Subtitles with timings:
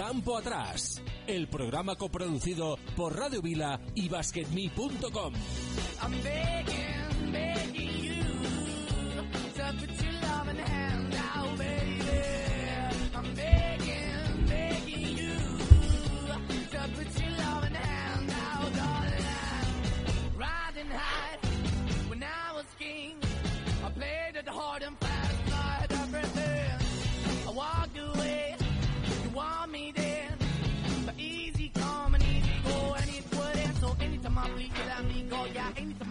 [0.00, 5.34] Campo Atrás, el programa coproducido por Radio Vila y BasketMe.com.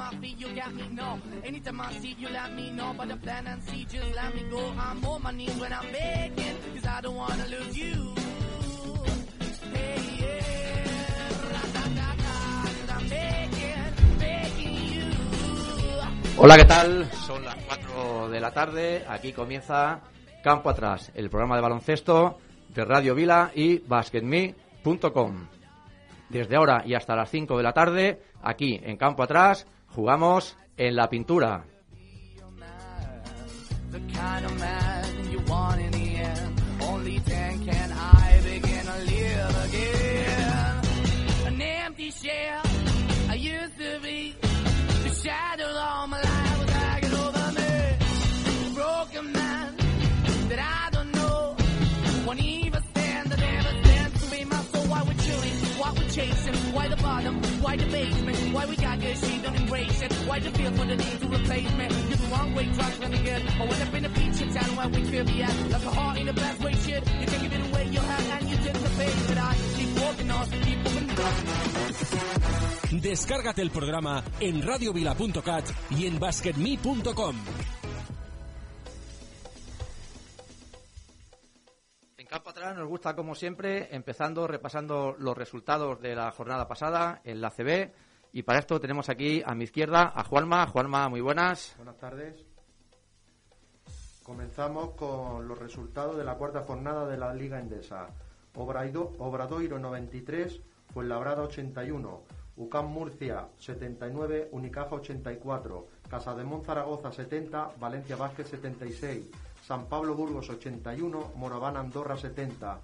[0.02, 0.84] I feel, you got me.
[0.91, 2.94] No, anytime I see, you let me know.
[2.98, 4.59] But the plan and see, just let me go.
[4.77, 8.16] I'm on my knees when I'm begging, cause I don't wanna lose you.
[9.73, 15.05] Hey, yeah, ra-da-da-da, 'cause I'm begging, begging you.
[16.38, 17.11] Hola, ¿qué tal?
[17.27, 19.05] Son las 4 de la tarde.
[19.08, 20.00] Aquí comienza
[20.44, 22.39] Campo Atrás, el programa de baloncesto
[22.70, 25.47] de Radio Vila y basketme.com.
[26.30, 30.95] Desde ahora y hasta las 5 de la tarde, aquí en Campo Atrás, jugamos en
[30.95, 31.66] la pintura.
[56.72, 57.86] Why the bottom, why the
[58.53, 60.14] why we got good, she don't embrace it.
[60.28, 61.88] Why the feel for the need to replace me?
[62.09, 62.89] You're the wrong way, to.
[63.59, 65.56] I went up in the feature town where we could be at.
[65.72, 67.03] Like a heart in the best way, shit.
[67.19, 69.28] You can give it away, you have, and you the face.
[69.28, 73.02] But I keep walking on, keep moving on.
[73.02, 77.36] Descárgate el programa en radiovila.cat y en basketme.com.
[82.17, 87.22] En Campo Atrás nos gusta, como siempre, empezando repasando los resultados de la jornada pasada
[87.23, 87.91] en la CB.
[88.31, 90.67] Y para esto tenemos aquí a mi izquierda a Juanma.
[90.67, 91.73] Juanma, muy buenas.
[91.78, 92.45] Buenas tardes.
[94.23, 98.07] Comenzamos con los resultados de la cuarta jornada de la Liga Endesa.
[98.56, 100.62] Obraido- Obradoiro 93,
[100.94, 102.23] Fuenlabrada 81,
[102.57, 109.28] UCAM Murcia 79, Unicaja 84, Casademón Zaragoza 70, Valencia Vázquez 76,
[109.66, 112.79] San Pablo Burgos 81, Moraván Andorra 70,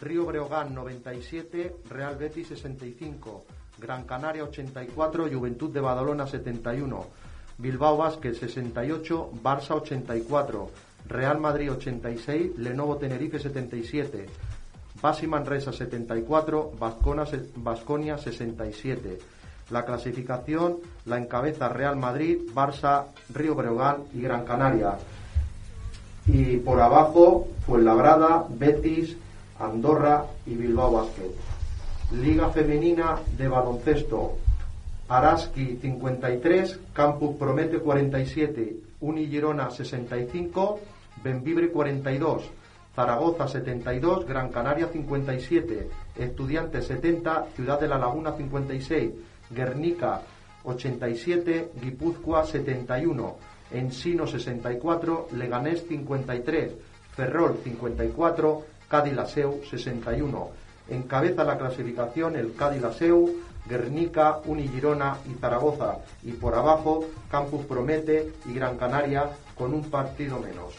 [0.00, 3.44] Río Breogán 97, Real Betis 65,
[3.78, 7.06] Gran Canaria 84, Juventud de Badalona 71,
[7.58, 10.70] Bilbao Basket 68, Barça 84,
[11.08, 14.26] Real Madrid 86, Lenovo Tenerife 77,
[15.00, 19.18] Basi Manresa 74, Vascona se- Vasconia 67.
[19.70, 24.96] La clasificación la encabeza Real Madrid, Barça, Río Breogán y Gran Canaria.
[26.26, 29.16] Y por abajo, Fuenlabrada, Betis,
[29.58, 31.30] Andorra y Bilbao Basket.
[32.10, 34.38] Liga Femenina de Baloncesto.
[35.08, 40.80] Araski 53, Campus Promete 47, Uni Girona 65,
[41.22, 42.44] Benvibre 42,
[42.96, 49.12] Zaragoza 72, Gran Canaria 57, Estudiantes 70, Ciudad de la Laguna 56,
[49.50, 50.22] Guernica
[50.64, 53.36] 87, Guipúzcoa 71,
[53.70, 56.72] Ensino 64, Leganés 53,
[57.14, 60.67] Ferrol 54, Cádiz Laseu 61.
[60.88, 63.34] Encabeza la clasificación el Cádiz Laseu,
[63.68, 65.98] Guernica, Unigirona y Zaragoza.
[66.22, 70.74] Y por abajo, Campus Promete y Gran Canaria con un partido menos.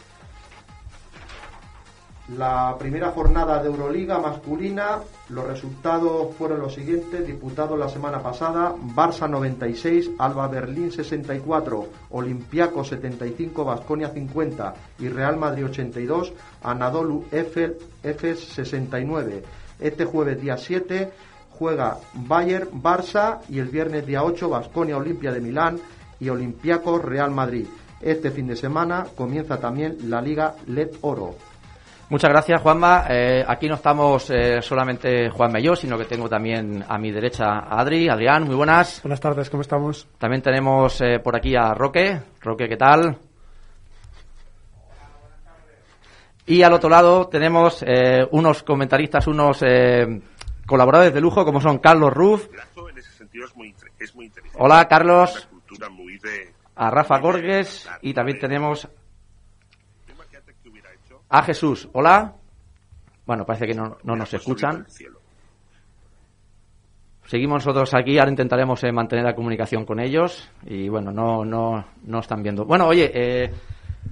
[2.36, 5.00] La primera jornada de Euroliga masculina,
[5.30, 12.86] los resultados fueron los siguientes, disputados la semana pasada, Barça 96, Alba Berlín 64, Olympiacos
[12.86, 16.32] 75, Basconia 50 y Real Madrid 82,
[16.62, 19.42] Anadolu Efes 69.
[19.80, 21.10] Este jueves día 7
[21.50, 25.78] juega Bayern Barça y el viernes día 8 Basconia Olimpia de Milán
[26.18, 27.66] y Olympiacos Real Madrid.
[28.00, 31.34] Este fin de semana comienza también la Liga LED Oro.
[32.08, 33.04] Muchas gracias, Juanma.
[33.08, 37.12] Eh, aquí no estamos eh, solamente Juanma y yo, sino que tengo también a mi
[37.12, 38.08] derecha a Adri.
[38.08, 39.00] Adrián, muy buenas.
[39.02, 40.08] Buenas tardes, ¿cómo estamos?
[40.18, 42.20] También tenemos eh, por aquí a Roque.
[42.40, 43.29] Roque, ¿qué tal?
[46.50, 50.20] Y al otro lado tenemos eh, unos comentaristas, unos eh,
[50.66, 52.48] colaboradores de lujo, como son Carlos Ruf.
[52.52, 54.58] Lazo en ese sentido es muy, inter- es muy inteligente.
[54.60, 55.48] Hola, Carlos.
[55.92, 56.52] Muy de...
[56.74, 57.88] A Rafa muy Gorges.
[58.02, 58.88] Y también de- tenemos
[61.28, 61.88] a Jesús.
[61.92, 62.34] Hola.
[63.24, 64.86] Bueno, parece que no, no nos hubiéramos escuchan.
[67.26, 71.86] Seguimos nosotros aquí, ahora intentaremos eh, mantener la comunicación con ellos y bueno, no, no,
[72.02, 72.64] no están viendo.
[72.64, 73.52] Bueno, oye, eh,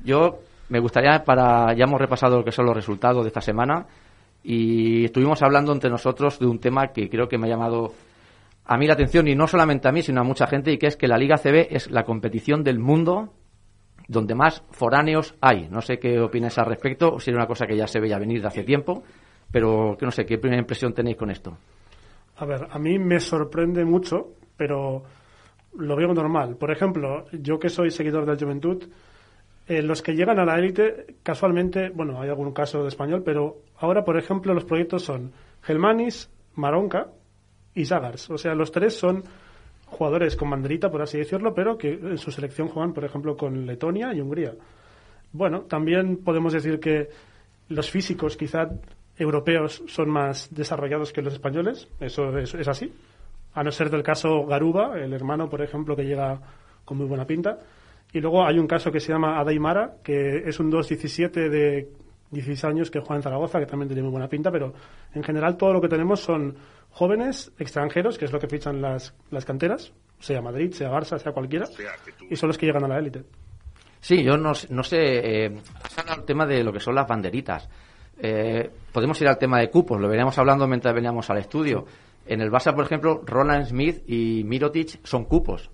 [0.05, 0.39] yo
[0.69, 3.87] me gustaría para, ya hemos repasado lo que son los resultados de esta semana,
[4.43, 7.93] y estuvimos hablando entre nosotros de un tema que creo que me ha llamado
[8.65, 10.87] a mí la atención y no solamente a mí, sino a mucha gente, y que
[10.87, 13.33] es que la Liga CB es la competición del mundo
[14.09, 15.69] donde más foráneos hay.
[15.69, 18.41] No sé qué opináis al respecto, si era una cosa que ya se veía venir
[18.41, 19.03] de hace tiempo,
[19.51, 21.57] pero que no sé, ¿qué primera impresión tenéis con esto?
[22.37, 25.03] A ver, a mí me sorprende mucho, pero
[25.77, 26.57] lo veo normal.
[26.57, 28.85] Por ejemplo, yo que soy seguidor del Juventud,
[29.69, 33.59] eh, los que llegan a la élite, casualmente, bueno, hay algún caso de español, pero
[33.77, 35.33] ahora, por ejemplo, los proyectos son
[35.63, 37.09] Gelmanis, Maronca
[37.75, 38.31] y Zagars.
[38.31, 39.25] O sea, los tres son
[39.85, 43.67] jugadores con banderita, por así decirlo, pero que en su selección juegan, por ejemplo, con
[43.67, 44.55] Letonia y Hungría.
[45.33, 47.11] Bueno, también podemos decir que
[47.69, 48.71] los físicos quizá
[49.19, 52.91] europeos son más desarrollados que los españoles, eso es, es así.
[53.53, 56.41] A no ser del caso Garuba, el hermano, por ejemplo, que llega
[56.87, 57.59] con muy buena pinta.
[58.13, 61.89] Y luego hay un caso que se llama Adaimara, que es un 2-17 de
[62.31, 64.73] 16 años que juega en Zaragoza, que también tiene muy buena pinta, pero
[65.15, 66.57] en general todo lo que tenemos son
[66.91, 71.33] jóvenes extranjeros, que es lo que fichan las, las canteras, sea Madrid, sea Barça, sea
[71.33, 73.25] cualquiera, O sea, que tú- y son los que llegan a la élite.
[74.01, 74.97] Sí, yo no, no sé,
[75.47, 77.69] eh, has hablado el tema de lo que son las banderitas.
[78.21, 81.85] Eh, podemos ir al tema de cupos, lo veníamos hablando mientras veníamos al estudio.
[82.27, 85.71] En el Barça, por ejemplo, Roland Smith y Mirotic son cupos.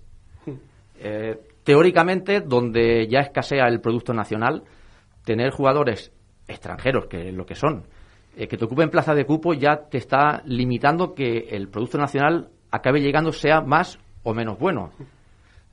[0.99, 4.63] Eh, teóricamente, donde ya escasea el producto nacional,
[5.25, 6.13] tener jugadores
[6.47, 7.87] extranjeros, que es lo que son,
[8.37, 12.49] eh, que te ocupen plaza de cupo ya te está limitando que el producto nacional
[12.69, 14.91] acabe llegando, sea más o menos bueno.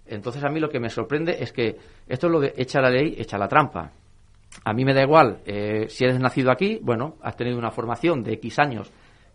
[0.06, 1.76] Entonces a mí lo que me sorprende es que
[2.08, 3.92] esto es lo de echa la ley, echa la trampa.
[4.64, 8.22] A mí me da igual, eh, si eres nacido aquí, bueno, has tenido una formación
[8.22, 8.90] de X años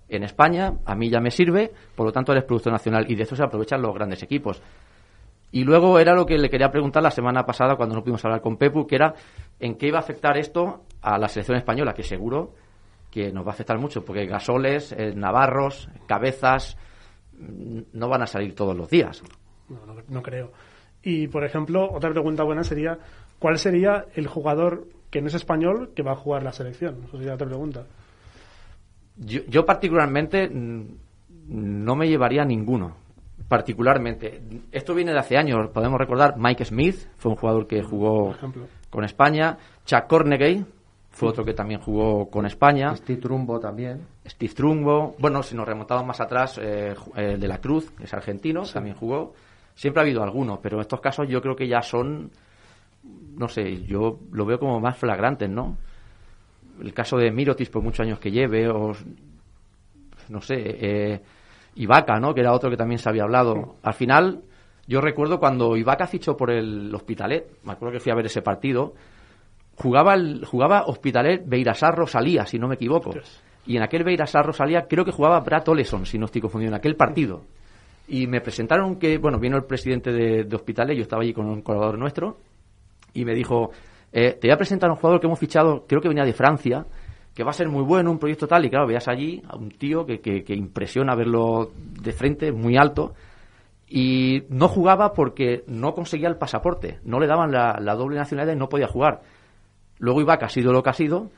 [0.09, 3.24] en España, a mí ya me sirve, por lo tanto eres producto nacional y de
[3.24, 4.62] eso se aprovechan los grandes equipos.
[5.52, 8.42] Y luego era lo que le quería preguntar la semana pasada cuando no pudimos hablar
[8.42, 9.14] con Pepu, que era
[9.60, 12.54] en qué iba a afectar esto a la selección española, que seguro
[13.10, 16.78] que nos va a afectar mucho, porque gasoles, eh, navarros, cabezas,
[17.40, 19.24] mm, no van a salir todos los días.
[19.70, 20.52] No, no, no creo.
[21.02, 23.00] Y, por ejemplo, otra pregunta buena sería,
[23.40, 27.04] ¿cuál sería el jugador que no es español que va a jugar la selección?
[27.06, 27.86] Eso sería otra pregunta.
[29.16, 30.86] Yo, yo particularmente mm,
[31.48, 33.06] no me llevaría a ninguno.
[33.48, 34.42] Particularmente.
[34.72, 35.70] Esto viene de hace años.
[35.70, 38.68] Podemos recordar Mike Smith, fue un jugador que jugó Por ejemplo.
[38.90, 39.58] con España.
[39.86, 40.66] Chuck Cornegay
[41.10, 42.96] fue otro que también jugó con España.
[42.96, 44.06] Steve Trumbo también.
[44.26, 45.16] Steve Trumbo.
[45.18, 48.96] Bueno, si nos remontamos más atrás, eh, eh, de la Cruz, que es argentino, también
[48.96, 49.34] jugó.
[49.74, 52.30] Siempre ha habido alguno, pero en estos casos yo creo que ya son,
[53.36, 55.78] no sé, yo lo veo como más flagrantes, ¿no?
[56.82, 58.92] El caso de Mirotis, por muchos años que lleve, o
[60.30, 61.22] no sé, eh,
[61.78, 62.34] Ibaka, ¿no?
[62.34, 63.76] Que era otro que también se había hablado.
[63.84, 64.44] Al final,
[64.88, 68.42] yo recuerdo cuando Ibaka fichó por el Hospitalet, me acuerdo que fui a ver ese
[68.42, 68.94] partido,
[69.76, 73.12] jugaba, el, jugaba Hospitalet Beirasar Rosalía, si no me equivoco.
[73.66, 76.78] Y en aquel Beirasar Rosalía creo que jugaba Brad Oleson, si no estoy confundido, en
[76.78, 77.44] aquel partido.
[78.08, 81.48] Y me presentaron que, bueno, vino el presidente de, de Hospitalet, yo estaba allí con
[81.48, 82.38] un colaborador nuestro,
[83.14, 83.72] y me dijo,
[84.12, 86.34] eh, te voy a presentar a un jugador que hemos fichado, creo que venía de
[86.34, 86.86] Francia,
[87.38, 89.69] que va a ser muy bueno, un proyecto tal, y claro, veías allí a un
[89.69, 93.13] tío que, que, impresiona verlo de frente, muy alto,
[93.88, 98.56] y no jugaba porque no conseguía el pasaporte, no le daban la, la doble nacionalidad
[98.56, 99.22] y no podía jugar.
[100.00, 101.30] Luego Ibaka ha sido lo que ha sido,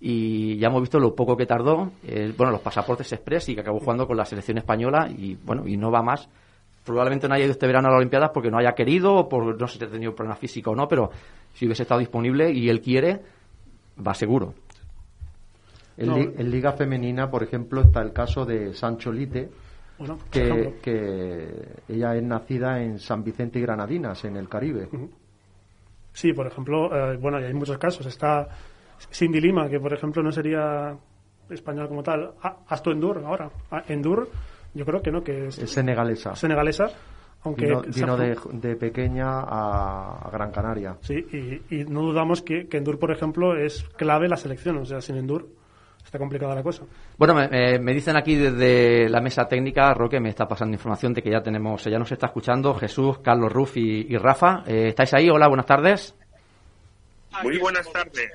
[0.00, 1.90] y ya hemos visto lo poco que tardó,
[2.38, 5.76] bueno, los pasaportes express y que acabó jugando con la selección española y bueno, y
[5.76, 6.30] no va más.
[6.82, 9.60] Probablemente no haya ido este verano a las Olimpiadas porque no haya querido o por
[9.60, 11.10] no sé si ha tenido problema físico o no, pero
[11.52, 13.20] si hubiese estado disponible y él quiere,
[14.04, 14.54] va seguro.
[15.96, 16.16] En, No.
[16.16, 19.50] li- en Liga Femenina, por ejemplo, está el caso de Sancho Lite,
[19.98, 21.48] Bueno, que, que
[21.88, 24.88] ella es nacida en San Vicente y Granadinas, en el Caribe.
[26.12, 28.06] Sí, por ejemplo, eh, bueno, y hay muchos casos.
[28.06, 28.48] Está
[29.12, 30.96] Cindy Lima, que por ejemplo no sería
[31.50, 32.32] española como tal.
[32.42, 33.50] Ah, Asto Endur, ahora.
[33.70, 34.28] Ah, Endur,
[34.74, 36.34] yo creo que no, que es Es senegalesa.
[36.36, 36.86] senegalesa,
[37.44, 37.66] aunque...
[37.94, 40.96] Vino, de, de pequeña a, a Gran Canaria.
[41.00, 41.14] Sí,
[41.70, 44.76] y, y no dudamos que, que Endur, por ejemplo, es clave la selección.
[44.78, 45.48] O sea, sin Endur
[46.04, 46.82] está complicada la cosa.
[47.16, 51.22] Bueno, me, me- dicen aquí desde la mesa técnica, Roque me está pasando información de
[51.22, 54.62] que ya tenemos, ya nos está escuchando Jesús, Carlos Ruf y, y Rafa.
[54.66, 55.28] Eh, ¿Estáis ahí?
[55.30, 56.14] Hola, buenas tardes.
[57.42, 58.30] Muy buenas tardes.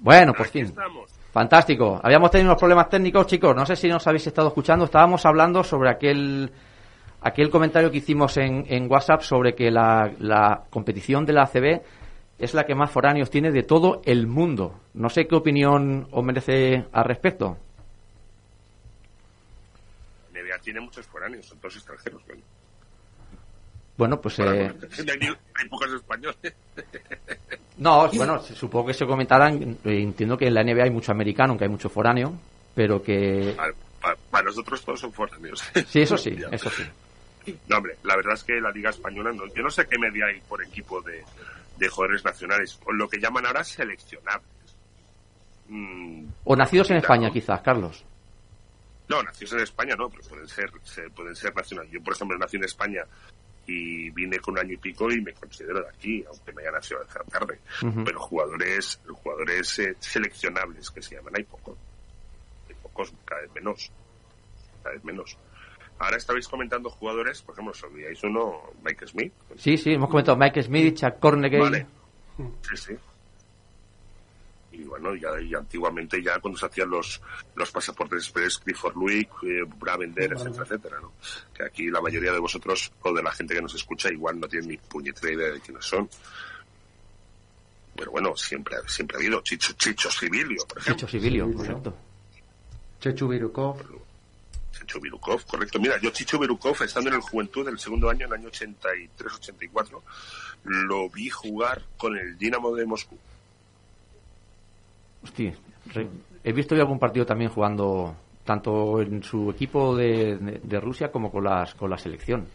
[0.00, 0.64] Bueno, por Aquí fin.
[0.66, 1.10] estamos.
[1.32, 2.00] Fantástico.
[2.02, 3.54] Habíamos tenido unos problemas técnicos, chicos.
[3.54, 4.86] No sé si nos habéis estado escuchando.
[4.86, 6.50] Estábamos hablando sobre aquel
[7.22, 11.82] aquel comentario que hicimos en, en WhatsApp sobre que la, la competición de la ACB
[12.40, 14.80] es la que más foráneos tiene de todo el mundo.
[14.94, 17.56] No sé qué opinión os merece al respecto.
[20.32, 22.22] La NBA tiene muchos foráneos, son todos extranjeros.
[22.26, 22.42] Bueno,
[23.96, 26.36] Bueno, pues eh, hay, pocos españoles.
[27.78, 29.78] no, bueno, supongo que se comentarán.
[29.84, 32.32] eh, Entiendo que en la NBA hay mucho americano, que hay mucho foráneo,
[32.74, 33.54] pero que...
[33.56, 35.62] Para, para- para nosotros todos son foráneos.
[35.88, 36.82] Sí, eso sí, eso sí.
[37.68, 40.26] No, hombre, la verdad es que la Liga Española, no, yo no sé qué media
[40.26, 41.22] hay por equipo de,
[41.78, 44.48] de jugadores nacionales, o lo que llaman ahora seleccionables.
[45.68, 46.96] Mm, O nacidos en.
[46.98, 48.04] España, quizás, Carlos.
[49.08, 51.90] No, nacidos en España no, pero pueden ser, se- pueden ser nacionales.
[51.92, 53.02] Yo, por ejemplo, nací en España
[53.66, 56.72] y vine con un año y pico y me considero de aquí, aunque me haya
[56.72, 57.00] nacido
[57.30, 57.58] tarde.
[57.82, 58.04] Ujú.
[58.04, 61.76] Pero jugadores, jugadores eh, seleccionables que se llaman, hay pocos.
[62.68, 63.90] Hay pocos, cada vez menos.
[64.82, 65.36] Cada vez menos.
[66.00, 69.32] Ahora estabais comentando jugadores, por ejemplo, os olvidáis uno, Mike Smith.
[69.56, 71.60] Sí, sí, hemos comentado Mike Smith, Chuck Cornegay.
[71.60, 71.86] Vale.
[72.62, 72.94] Sí, sí.
[74.72, 77.20] Y bueno, ya, y antiguamente ya cuando se hacían los,
[77.54, 81.12] los pasaportes express, Clifford Louis, eh, Bravender, etcétera, etcétera, ¿no?
[81.52, 84.48] Que aquí la mayoría de vosotros, o de la gente que nos escucha, igual no
[84.48, 86.08] tiene ni puñetera idea de quiénes son.
[87.94, 91.06] Pero bueno, siempre, siempre ha habido Chicho, Chicho Sibilio, por ejemplo.
[91.06, 91.52] Chicho Sibilio.
[91.52, 91.94] correcto.
[93.00, 93.82] Chechu Virukov,
[94.80, 95.78] Chicho Virukov, correcto.
[95.78, 100.00] Mira, yo Chicho Virukov, estando en el Juventud del segundo año, en el año 83-84,
[100.64, 103.16] lo vi jugar con el Dinamo de Moscú.
[105.22, 105.54] Hostia,
[106.44, 111.12] he visto yo algún partido también jugando tanto en su equipo de, de- de Rusia
[111.12, 112.46] como con las con la selección.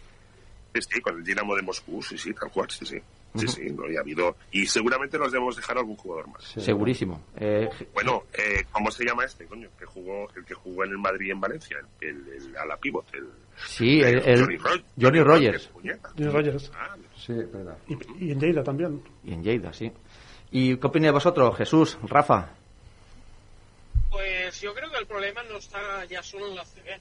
[0.73, 2.97] Sí, sí, con el Dinamo de Moscú, sí, sí, tal cual, sí, sí.
[3.37, 4.35] Sí, sí, no, y ha habido.
[4.51, 6.43] Y seguramente nos debemos dejar algún jugador más.
[6.43, 6.61] Sí.
[6.61, 7.21] Segurísimo.
[7.37, 9.69] Eh, Bueno, eh, ¿cómo se llama este, coño?
[9.77, 12.65] Que jugó, el que jugó en el Madrid y en Valencia, el, el, el- a
[12.65, 13.29] la pivot, el,
[13.67, 15.69] sí, el, el- Johnny, Ro- Johnny Rogers.
[15.73, 16.71] Johnny Rogers.
[16.75, 17.77] Ah, sí, verdad.
[17.87, 19.01] Y, y en Lleida también.
[19.23, 19.91] Y en Lleida, sí.
[20.51, 22.49] ¿Y qué opináis vosotros, Jesús, Rafa?
[24.09, 26.99] Pues yo creo que el problema no está ya solo en la CB.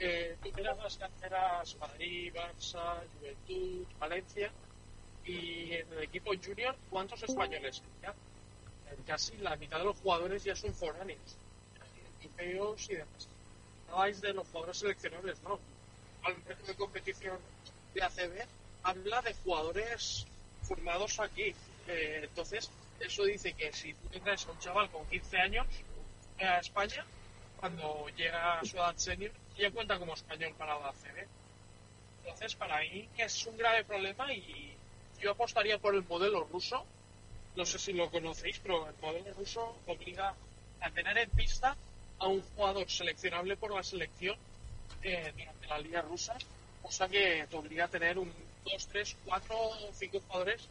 [0.00, 4.50] Eh, tú miras las canteras Madrid, Barça, Juventud, Valencia
[5.26, 8.14] y en el equipo junior, ¿cuántos españoles ya?
[9.06, 11.36] Casi la mitad de los jugadores ya son foráneos,
[12.22, 13.28] europeos y demás.
[13.90, 15.58] Habláis de los jugadores seleccionables, no.
[16.22, 17.38] Al de competición
[17.92, 18.46] de ACB
[18.82, 20.26] habla de jugadores
[20.62, 21.54] formados aquí.
[21.88, 25.66] Eh, entonces, eso dice que si tú te traes a un chaval con 15 años
[26.38, 27.04] eh, a España,
[27.60, 31.26] cuando llega a su edad senior, ya cuenta como español para la ACB.
[32.24, 34.74] Entonces, para mí es un grave problema y
[35.20, 36.84] yo apostaría por el modelo ruso.
[37.56, 40.34] No sé si lo conocéis, pero el modelo ruso obliga
[40.80, 41.76] a tener en pista
[42.18, 44.36] a un jugador seleccionable por la selección
[45.02, 46.36] eh, durante la liga rusa,
[46.82, 48.32] cosa que te obliga a tener un
[48.64, 50.68] 2, 3, 4 o 5 jugadores,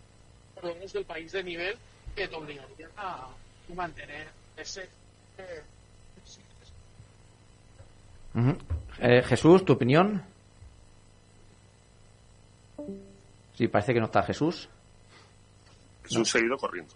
[0.56, 1.78] por lo menos del país de nivel,
[2.16, 3.28] que te obligarían a
[3.74, 4.90] mantener ese.
[5.38, 5.64] eh.
[9.00, 10.24] Eh, Jesús, ¿tu opinión?
[13.54, 14.70] Sí, parece que no está Jesús.
[16.04, 16.94] Jesús se ha ido corriendo.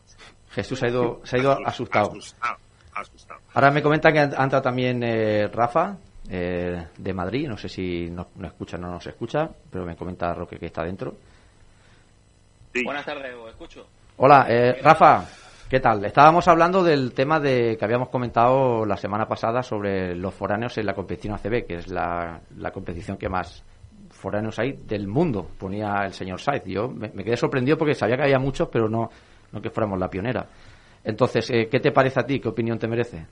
[0.52, 2.12] Jesús ha ido, se ha ido asustado.
[2.12, 2.58] Asustado.
[2.94, 3.40] asustado.
[3.54, 5.98] Ahora me comentan que entrado también eh, Rafa,
[6.30, 7.48] eh, de Madrid.
[7.48, 10.68] No sé si nos, nos escucha o no nos escucha, pero me comenta Roque que
[10.68, 11.16] está dentro.
[12.74, 12.84] Sí.
[12.84, 13.88] Buenas tardes, os escucho.
[14.18, 15.26] Hola, eh, Rafa,
[15.70, 16.04] ¿qué tal?
[16.06, 20.88] Estábamos hablando del tema de que habíamos comentado la semana pasada sobre los foráneos en
[20.88, 23.64] la competición ACB, que es la, la competición que más
[24.18, 26.64] foráneos hay del mundo, ponía el señor Saiz.
[26.66, 29.10] Yo me, quedé sorprendido porque sabía que había muchos, pero no,
[29.52, 30.48] no que fuéramos la pionera.
[31.04, 32.40] Entonces, eh, ¿qué te parece a ti?
[32.40, 33.26] ¿Qué opinión te merece?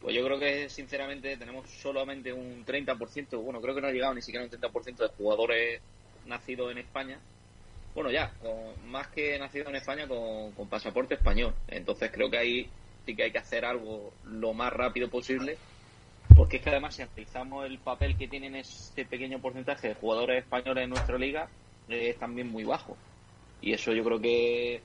[0.00, 4.14] Pues yo creo que sinceramente tenemos solamente un 30%, bueno, creo que no ha llegado
[4.14, 5.80] ni siquiera un 30% de jugadores
[6.26, 7.20] nacidos en España.
[7.94, 8.32] Bueno, ya,
[8.86, 11.54] más que nacidos en España con, con pasaporte español.
[11.68, 12.70] Entonces creo que ahí
[13.06, 15.58] sí que hay que hacer algo lo más rápido posible.
[16.34, 20.42] Porque es que además si analizamos el papel que tienen este pequeño porcentaje de jugadores
[20.42, 21.48] españoles en nuestra liga,
[21.88, 22.96] eh, es también muy bajo.
[23.60, 24.82] Y eso yo creo que,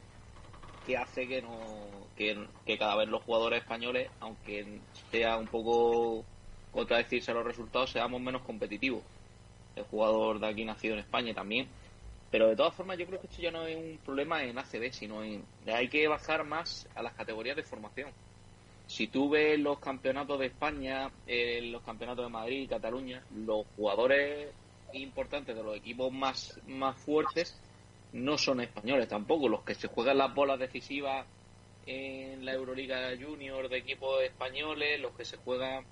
[0.86, 1.88] que hace que no
[2.18, 6.26] que, cada vez los jugadores españoles, aunque sea un poco
[6.72, 9.04] contradecirse a los resultados, seamos menos competitivos.
[9.76, 11.68] El jugador de aquí nacido en España también.
[12.32, 14.92] Pero de todas formas yo creo que esto ya no es un problema en ACB,
[14.92, 15.46] sino en...
[15.68, 18.12] Hay que bajar más a las categorías de formación.
[18.88, 23.66] Si tú ves los campeonatos de España, eh, los campeonatos de Madrid y Cataluña, los
[23.76, 24.50] jugadores
[24.94, 27.60] importantes de los equipos más, más fuertes
[28.14, 29.50] no son españoles tampoco.
[29.50, 31.26] Los que se juegan las bolas decisivas
[31.86, 35.86] en la Euroliga Junior de equipos españoles, los que se juegan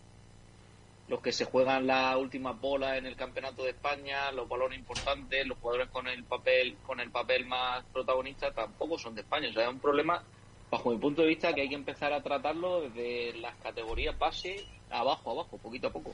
[1.07, 5.45] los que se juegan las últimas bolas en el campeonato de España, los balones importantes,
[5.45, 9.49] los jugadores con el papel con el papel más protagonista tampoco son de España.
[9.49, 10.23] O sea, es un problema
[10.71, 14.65] bajo mi punto de vista que hay que empezar a tratarlo desde las categorías base
[14.89, 16.13] abajo, abajo, poquito a poco.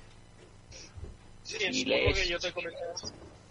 [1.44, 2.94] Sí, Y es lo les- que yo te comentaba,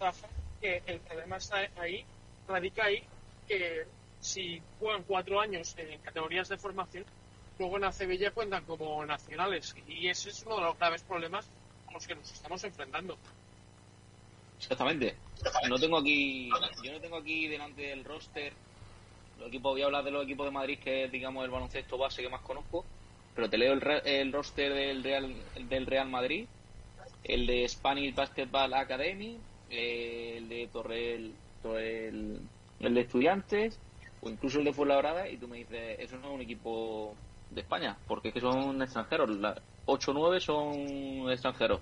[0.00, 0.28] Rafa,
[0.60, 2.04] que el problema está ahí,
[2.46, 3.02] radica ahí,
[3.48, 3.86] que
[4.20, 7.04] si juegan cuatro años en categorías de formación,
[7.58, 9.74] luego en ACB ya cuentan como nacionales.
[9.88, 11.46] Y ese es uno de los graves problemas
[11.88, 13.16] a los que nos estamos enfrentando.
[14.58, 15.16] Exactamente.
[15.68, 16.50] No tengo aquí,
[16.84, 18.52] yo no tengo aquí delante del roster.
[19.40, 21.96] Los equipos, voy a hablar de los equipos de Madrid, que es, digamos, el baloncesto
[21.96, 22.84] base que más conozco.
[23.34, 25.34] Pero te leo el, el roster del Real,
[25.68, 26.46] del Real Madrid,
[27.24, 29.38] el de Spanish Basketball Academy,
[29.70, 31.32] el de Torrel,
[31.64, 33.78] el de Estudiantes,
[34.20, 37.14] o incluso el de Fuenlabrada, y tú me dices, eso no es un equipo
[37.50, 39.30] de España, porque es que son extranjeros.
[39.30, 39.56] La,
[39.86, 41.80] 8-9 son extranjeros.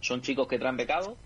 [0.00, 1.16] Son chicos que traen becados,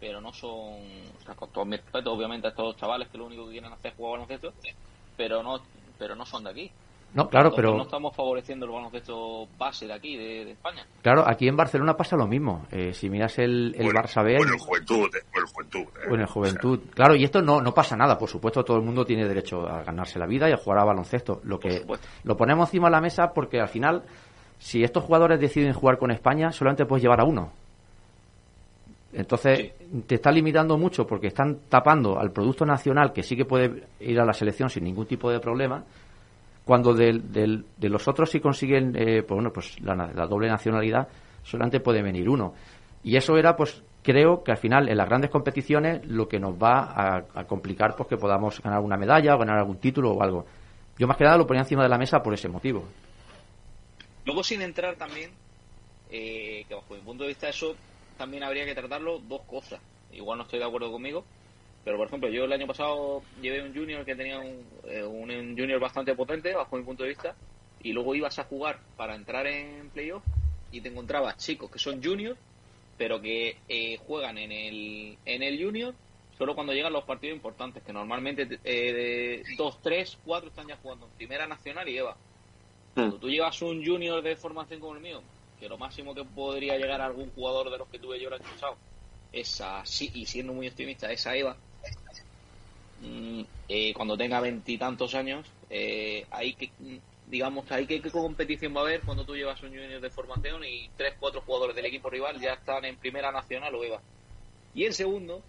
[0.00, 3.26] pero no son, o sea, con todo mi respeto, obviamente, a estos chavales que lo
[3.26, 4.52] único que quieren hacer es jugar baloncesto,
[5.16, 5.60] pero no,
[5.98, 6.70] pero no son de aquí.
[7.14, 10.84] No, claro, Entonces, pero no estamos favoreciendo el baloncesto base de aquí, de, de España.
[11.00, 12.66] claro, aquí en Barcelona pasa lo mismo.
[12.70, 15.80] Eh, si miras el, el Bueno, Barça B, Bueno, en juventud, eh, bueno, en juventud.
[15.80, 16.06] eh.
[16.10, 18.82] o en el Juventud, claro, y esto no, no pasa nada, por supuesto, todo el
[18.82, 21.40] mundo tiene derecho a ganarse la vida y a jugar a baloncesto.
[21.44, 21.82] Lo que
[22.24, 24.02] lo ponemos encima de la mesa porque al final,
[24.58, 27.52] si estos jugadores deciden jugar con España, solamente puedes llevar a uno.
[29.12, 29.72] Entonces,
[30.06, 34.20] te está limitando mucho porque están tapando al producto nacional que sí que puede ir
[34.20, 35.82] a la selección sin ningún tipo de problema,
[36.64, 40.48] cuando del- del- de los otros si consiguen eh, pues bueno, pues la, la doble
[40.48, 41.08] nacionalidad,
[41.42, 42.52] solamente puede venir uno.
[43.02, 46.54] Y eso era, pues creo que al final en las grandes competiciones lo que nos
[46.62, 50.22] va a, a complicar pues que podamos ganar una medalla o ganar algún título o
[50.22, 50.44] algo.
[50.98, 52.84] Yo más que nada lo ponía encima de la mesa por ese motivo.
[54.26, 55.30] Luego, sin entrar también,
[56.10, 57.74] eh, que bajo mi punto de vista, eso
[58.18, 59.80] también habría que tratarlo dos cosas.
[60.12, 61.24] Igual no estoy de acuerdo conmigo,
[61.84, 65.56] pero por ejemplo, yo el año pasado llevé un junior que tenía un, eh, un
[65.56, 67.34] junior bastante potente, bajo mi punto de vista,
[67.82, 70.24] y luego ibas a jugar para entrar en playoff
[70.72, 72.38] y te encontrabas chicos que son juniors,
[72.96, 75.94] pero que eh, juegan en el, en el junior
[76.38, 81.06] solo cuando llegan los partidos importantes, que normalmente eh, 2, 3, 4 están ya jugando
[81.06, 82.16] en Primera Nacional y EVA.
[82.94, 85.20] Cuando tú llevas un junior de formación como el mío,
[85.58, 88.34] que lo máximo que podría llegar a algún jugador de los que tuve yo el
[88.34, 88.76] año pasado,
[89.32, 91.56] es así, y siendo muy optimista, esa EVA,
[93.02, 98.74] mm, eh, cuando tenga veintitantos años, eh, hay que, mm, digamos, hay que qué competición
[98.74, 101.86] va a haber cuando tú llevas un junior de formación y tres, cuatro jugadores del
[101.86, 104.00] equipo rival ya están en primera nacional o EVA.
[104.74, 105.42] Y en segundo,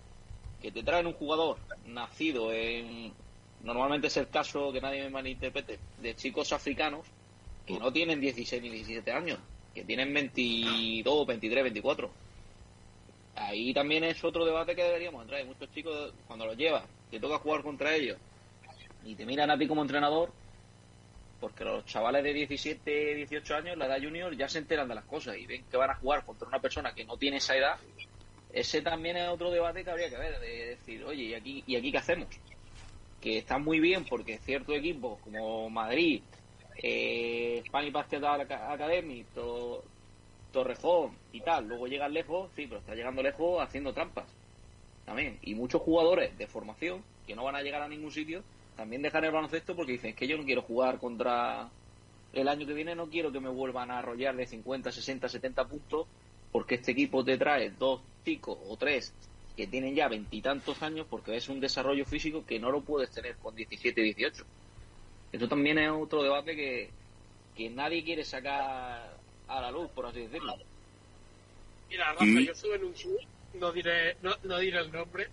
[0.62, 3.14] que te traen un jugador nacido en,
[3.64, 7.06] normalmente es el caso que nadie me malinterprete, de chicos africanos
[7.66, 9.40] que no tienen 16 ni 17 años,
[9.74, 12.12] que tienen 22, 23, 24.
[13.36, 15.40] Ahí también es otro debate que deberíamos entrar.
[15.40, 18.18] Hay muchos chicos, cuando los llevas, te toca jugar contra ellos
[19.06, 20.32] y te miran a ti como entrenador,
[21.40, 25.06] porque los chavales de 17, 18 años, la edad junior, ya se enteran de las
[25.06, 27.78] cosas y ven que van a jugar contra una persona que no tiene esa edad.
[28.52, 31.76] Ese también es otro debate que habría que ver, de decir, oye, ¿y aquí, ¿y
[31.76, 32.28] aquí qué hacemos?
[33.22, 36.22] Que está muy bien porque ciertos equipos como Madrid,
[36.82, 39.84] eh, Spanish Basketball Aca- Academy, To-
[40.52, 44.26] Torrejón y tal, luego llegan lejos, sí, pero está llegando lejos haciendo trampas
[45.06, 45.38] también.
[45.42, 48.44] Y muchos jugadores de formación que no van a llegar a ningún sitio
[48.76, 51.70] también dejan el baloncesto porque dicen "Es que yo no quiero jugar contra
[52.32, 55.68] el año que viene, no quiero que me vuelvan a arrollar de 50, 60, 70
[55.68, 56.08] puntos
[56.52, 59.14] porque este equipo te trae dos chicos o tres
[59.56, 63.38] que tienen ya veintitantos años porque es un desarrollo físico que no lo puedes tener
[63.38, 64.44] con 17, 18.
[65.32, 66.90] Esto también es otro debate que,
[67.56, 70.56] que nadie quiere sacar a la luz, por así decirlo.
[71.90, 73.20] Mira, Rafa, yo estuve en un club,
[73.56, 75.28] no diré, no, no diré el nombre,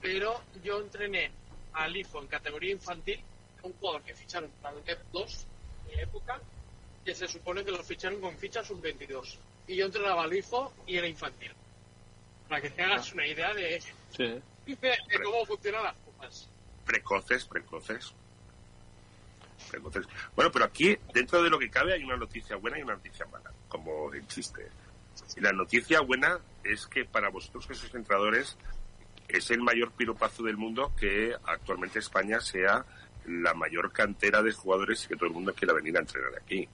[0.00, 1.30] pero yo entrené
[1.72, 3.20] al hijo en categoría infantil,
[3.62, 5.46] un jugador que ficharon para el GEP 2
[5.92, 6.40] en época,
[7.04, 9.36] que se supone que lo ficharon con ficha sub-22.
[9.68, 11.52] Y yo entrenaba al hijo y era infantil.
[12.48, 13.82] Para que te hagas una idea de,
[14.18, 16.48] de, de cómo funcionan las cosas.
[16.84, 18.12] precoces, precoces.
[19.70, 20.06] Precoces.
[20.34, 23.26] Bueno, pero aquí, dentro de lo que cabe, hay una noticia buena y una noticia
[23.26, 24.68] mala, como el chiste.
[25.36, 28.56] Y la noticia buena es que para vosotros que sois entrenadores
[29.28, 32.84] es el mayor piropazo del mundo que actualmente España sea
[33.26, 36.68] la mayor cantera de jugadores y que todo el mundo quiera venir a entrenar aquí.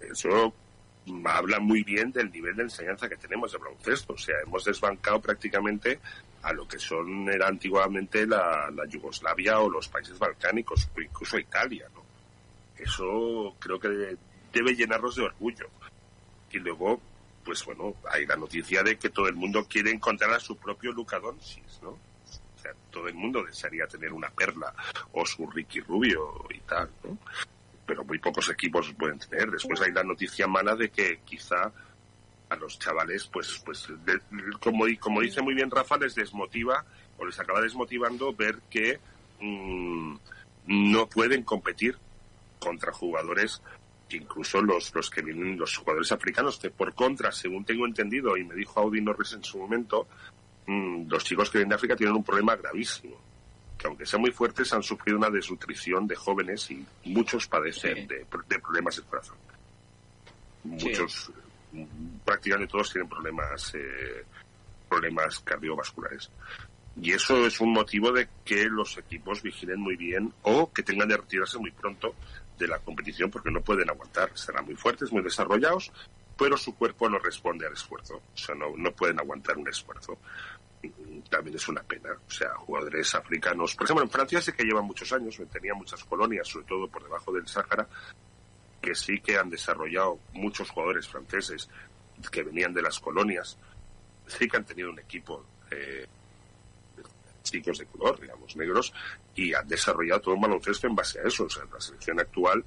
[0.00, 0.52] Eso
[1.24, 4.14] habla muy bien del nivel de enseñanza que tenemos de baloncesto.
[4.14, 6.00] O sea, hemos desbancado prácticamente
[6.42, 11.86] a lo que son era antiguamente la, la Yugoslavia o los países balcánicos, incluso Italia,
[11.94, 12.02] ¿no?
[12.76, 14.16] Eso creo que
[14.52, 15.68] debe llenarnos de orgullo.
[16.50, 17.00] Y luego,
[17.44, 20.92] pues bueno, hay la noticia de que todo el mundo quiere encontrar a su propio
[20.92, 21.90] Luca Doncic, ¿no?
[21.90, 24.74] O sea, todo el mundo desearía tener una perla
[25.12, 27.18] o su Ricky Rubio y tal, ¿no?
[27.90, 29.50] Pero muy pocos equipos pueden tener.
[29.50, 31.72] Después hay la noticia mala de que quizá
[32.48, 34.20] a los chavales, pues, pues de-
[34.60, 36.84] como, como dice muy bien Rafa, les desmotiva
[37.18, 39.00] o les acaba desmotivando ver que
[39.40, 40.14] mm,
[40.68, 41.98] no pueden competir
[42.60, 43.60] contra jugadores
[44.10, 48.44] incluso los, los que vienen, los jugadores africanos, que por contra, según tengo entendido, y
[48.44, 50.06] me dijo Audi Norris en su momento,
[50.66, 53.16] mm, los chicos que vienen de África tienen un problema gravísimo.
[53.80, 58.06] Que aunque sean muy fuertes, han sufrido una desnutrición de jóvenes y muchos padecen Sí.
[58.06, 59.36] de, de problemas del corazón.
[60.64, 61.32] Muchos,
[61.72, 61.84] mm,
[62.24, 64.24] prácticamente todos tienen problemas, eh,
[64.88, 66.30] problemas cardiovasculares.
[67.00, 71.08] Y eso es un motivo de que los equipos vigilen muy bien o que tengan
[71.08, 72.14] de retirarse muy pronto
[72.58, 74.36] de la competición porque no pueden aguantar.
[74.36, 75.90] Serán muy fuertes, muy desarrollados,
[76.36, 78.16] pero su cuerpo no responde al esfuerzo.
[78.34, 80.18] O sea, no, no pueden aguantar un esfuerzo.
[81.28, 82.10] También es una pena.
[82.26, 83.74] O sea, jugadores africanos.
[83.76, 87.02] Por ejemplo, en Francia sí que llevan muchos años, tenía muchas colonias, sobre todo por
[87.02, 87.86] debajo del Sáhara,
[88.80, 91.68] que sí que han desarrollado muchos jugadores franceses
[92.30, 93.58] que venían de las colonias.
[94.26, 95.44] Sí que han tenido un equipo.
[95.70, 96.06] Eh,
[97.42, 98.92] chicos de color, digamos, negros,
[99.34, 101.44] y han desarrollado todo un baloncesto en base a eso.
[101.44, 102.64] O sea, la selección actual,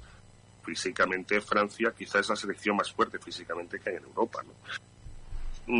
[0.62, 4.52] físicamente, Francia quizás es la selección más fuerte físicamente que hay en Europa, ¿no?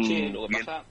[0.04, 0.64] Sí, Mm, lo que bien.
[0.66, 0.84] pasa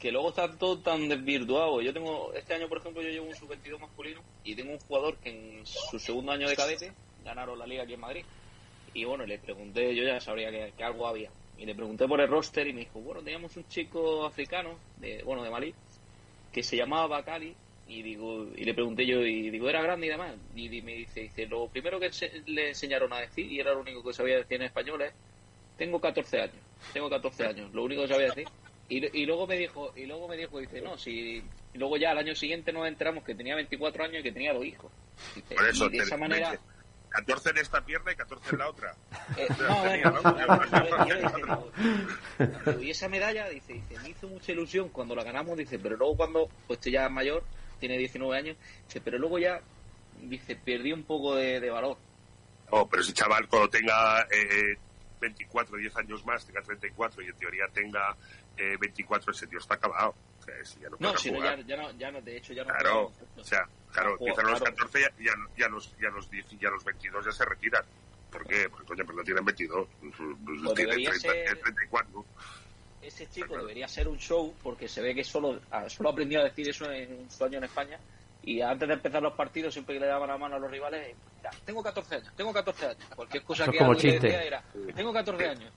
[0.00, 1.82] que luego está todo tan desvirtuado.
[1.82, 5.18] Yo tengo, este año, por ejemplo, yo llevo un sub-22 masculino y tengo un jugador
[5.18, 8.24] que en su segundo año de cadete ganaron la liga aquí en Madrid.
[8.94, 11.30] Y bueno, le pregunté, yo ya sabría que, algo había.
[11.58, 15.22] Y le pregunté por el roster y me dijo, bueno, teníamos un chico africano, de,
[15.22, 15.74] bueno, de Malí,
[16.50, 17.54] que se llamaba Bakali.
[17.86, 20.34] Y digo, y le pregunté yo, y digo, era grande y demás.
[20.54, 23.74] Y, y me dice, dice, lo primero que se- le enseñaron a decir, y era
[23.74, 25.12] lo único que sabía decir en español, es,
[25.76, 28.46] tengo 14 años, tengo 14 años, lo único que sabía decir.
[28.90, 32.10] Y, y luego me dijo, y luego me dijo, dice, no, si y luego ya
[32.10, 34.90] al año siguiente nos enteramos que tenía 24 años y que tenía dos hijos.
[35.34, 36.58] Dice, Por eso, y de te- esa manera,
[37.10, 38.94] 14 en esta pierna y 14 en la otra.
[39.38, 39.46] eh,
[42.80, 46.16] y esa medalla, dice, dice, me hizo mucha ilusión cuando la ganamos, dice, pero luego
[46.16, 47.44] cuando, pues este ya es mayor,
[47.78, 49.60] tiene 19 años, dice, pero luego ya,
[50.22, 51.96] dice, perdí un poco de, de valor.
[52.70, 54.76] Oh, pero ese chaval cuando tenga eh,
[55.20, 58.16] 24, 10 años más, tenga 34 y en teoría tenga
[58.60, 60.14] eh, 24, ese tío está acabado.
[60.38, 61.58] O sea, ese ya no, No, si no, jugar.
[61.60, 62.74] ya, ya no, ya no, de hecho ya no.
[62.74, 64.76] Claro, o sea, claro, empiezan a los claro.
[64.76, 67.84] 14 ya, ya, ya los, ya los 10 y ya los 22 ya se retiran.
[68.30, 68.68] ¿Por qué?
[68.68, 72.24] Porque coño, pero no tienen 22, pues, Pues tienen debería 30, ser- 34.
[73.02, 76.44] ese chico debería ser un show porque se ve que solo, ah, solo aprendió a
[76.44, 77.98] decir eso en su año en España
[78.42, 81.14] y antes de empezar los partidos siempre que le daban la mano a los rivales
[81.42, 84.20] "Ya, tengo 14 años, tengo 14 años cualquier cosa Eso es que como chiste.
[84.20, 84.62] decía era
[84.94, 85.72] tengo 14 años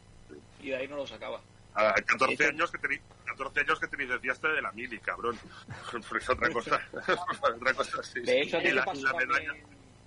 [0.62, 1.42] y de ahí no lo sacaba
[1.76, 5.38] A 14 Eso- años que te, 14 años que te licenciaste de la mili, cabrón.
[6.10, 6.80] Pues otra cosa.
[7.56, 8.20] otra cosa sí.
[8.22, 9.54] de hecho y, la, pasó y la medalla,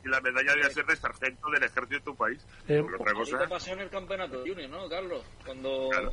[0.04, 2.46] y la medalla debe ser de sargento del ejército de tu país.
[2.68, 3.48] Eh, otra te cosa.
[3.48, 5.24] pasó en el campeonato junior ¿no Carlos?
[5.44, 6.12] cuando Claro.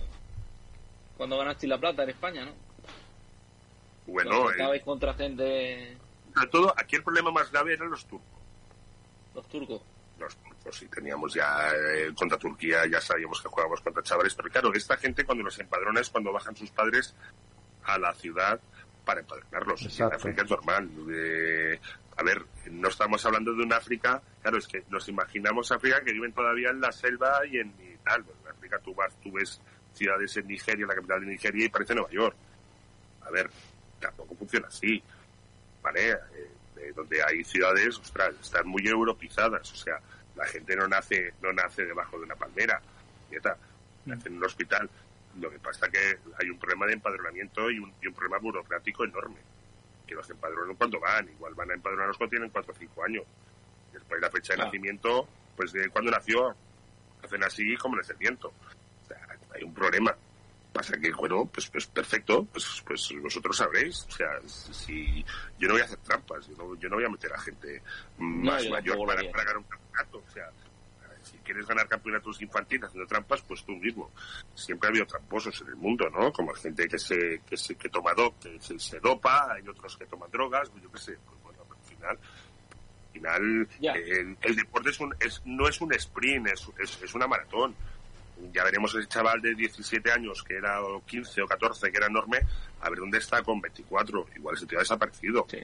[1.18, 2.54] cuando ganaste la plata en España ¿no?
[4.08, 5.98] Bueno, eh, estabais contra gente
[6.34, 8.28] sobre todo, aquí el problema más grave eran los turcos.
[9.36, 9.82] los turcos
[10.19, 14.49] Los turcos, sí, teníamos ya eh, contra Turquía, ya sabíamos que jugábamos contra chavales, pero
[14.49, 17.15] claro, esta gente cuando los empadrona es cuando bajan sus padres
[17.84, 18.60] a la ciudad
[19.04, 19.99] para empadronarlos.
[19.99, 20.13] En.
[20.13, 20.89] África es normal.
[21.12, 21.80] Eh,
[22.15, 26.13] a ver, no estamos hablando de un África, claro, es que nos imaginamos África que
[26.13, 28.23] viven todavía en la selva y en y tal.
[28.23, 29.60] Pues en África tú vas, tú ves
[29.93, 32.36] ciudades en Nigeria, la capital de Nigeria, y parece Nueva York.
[33.26, 33.49] A ver,
[33.99, 35.04] tampoco funciona así.
[35.84, 36.12] ¿vale?
[36.12, 36.17] Eh,
[36.84, 40.00] eh, donde hay ciudades, ostras, están muy europeizadas, o sea,
[40.36, 42.82] la gente no nace, no nace debajo de una palmera,
[43.30, 43.58] quieta,
[44.06, 44.89] nace en un hospital.
[45.39, 49.04] Lo que pasa que hay un problema de empadronamiento y un, y un problema burocrático
[49.04, 49.39] enorme.
[50.06, 53.24] Que los empadronan cuando van, igual van a empadronarlos cuando tienen 4 o 5 años.
[53.91, 56.56] Después la fecha de nacimiento, pues de cuando nació,
[57.24, 58.50] hacen así como viento.
[58.50, 59.17] O sea,
[59.56, 60.15] hay un problema.
[60.74, 64.08] Pasa que, bueno, pues, pues perfecto, pues, pues vosotros sabréis.
[64.10, 65.24] O sea, si
[65.60, 67.82] yo no voy a hacer trampas, yo no, yo no voy a meter a gente
[68.18, 70.24] más yo mayor para, para ganar un campeonato.
[70.28, 70.50] O sea,
[71.24, 74.12] si quieres ganar campeonatos infantiles haciendo trampas, pues tú mismo.
[74.56, 76.34] Siempre ha habido tramposos en el mundo, ¿no?
[76.34, 79.96] Como gente que se, que se que toma do, que se, se dopa, hay otros
[79.96, 81.18] que toman drogas, pues yo qué sé.
[81.26, 85.94] Pues bueno, al final, al final el, el deporte es un, es, no es un
[85.94, 87.76] sprint, es, es, es una maratón.
[88.52, 92.08] Ya veremos ese chaval de 17 años, que era o 15 o 14, que era
[92.08, 92.39] enorme,
[92.82, 94.26] a ver dónde está con 24.
[94.36, 95.46] Igual se te ha desaparecido.
[95.50, 95.60] Sí.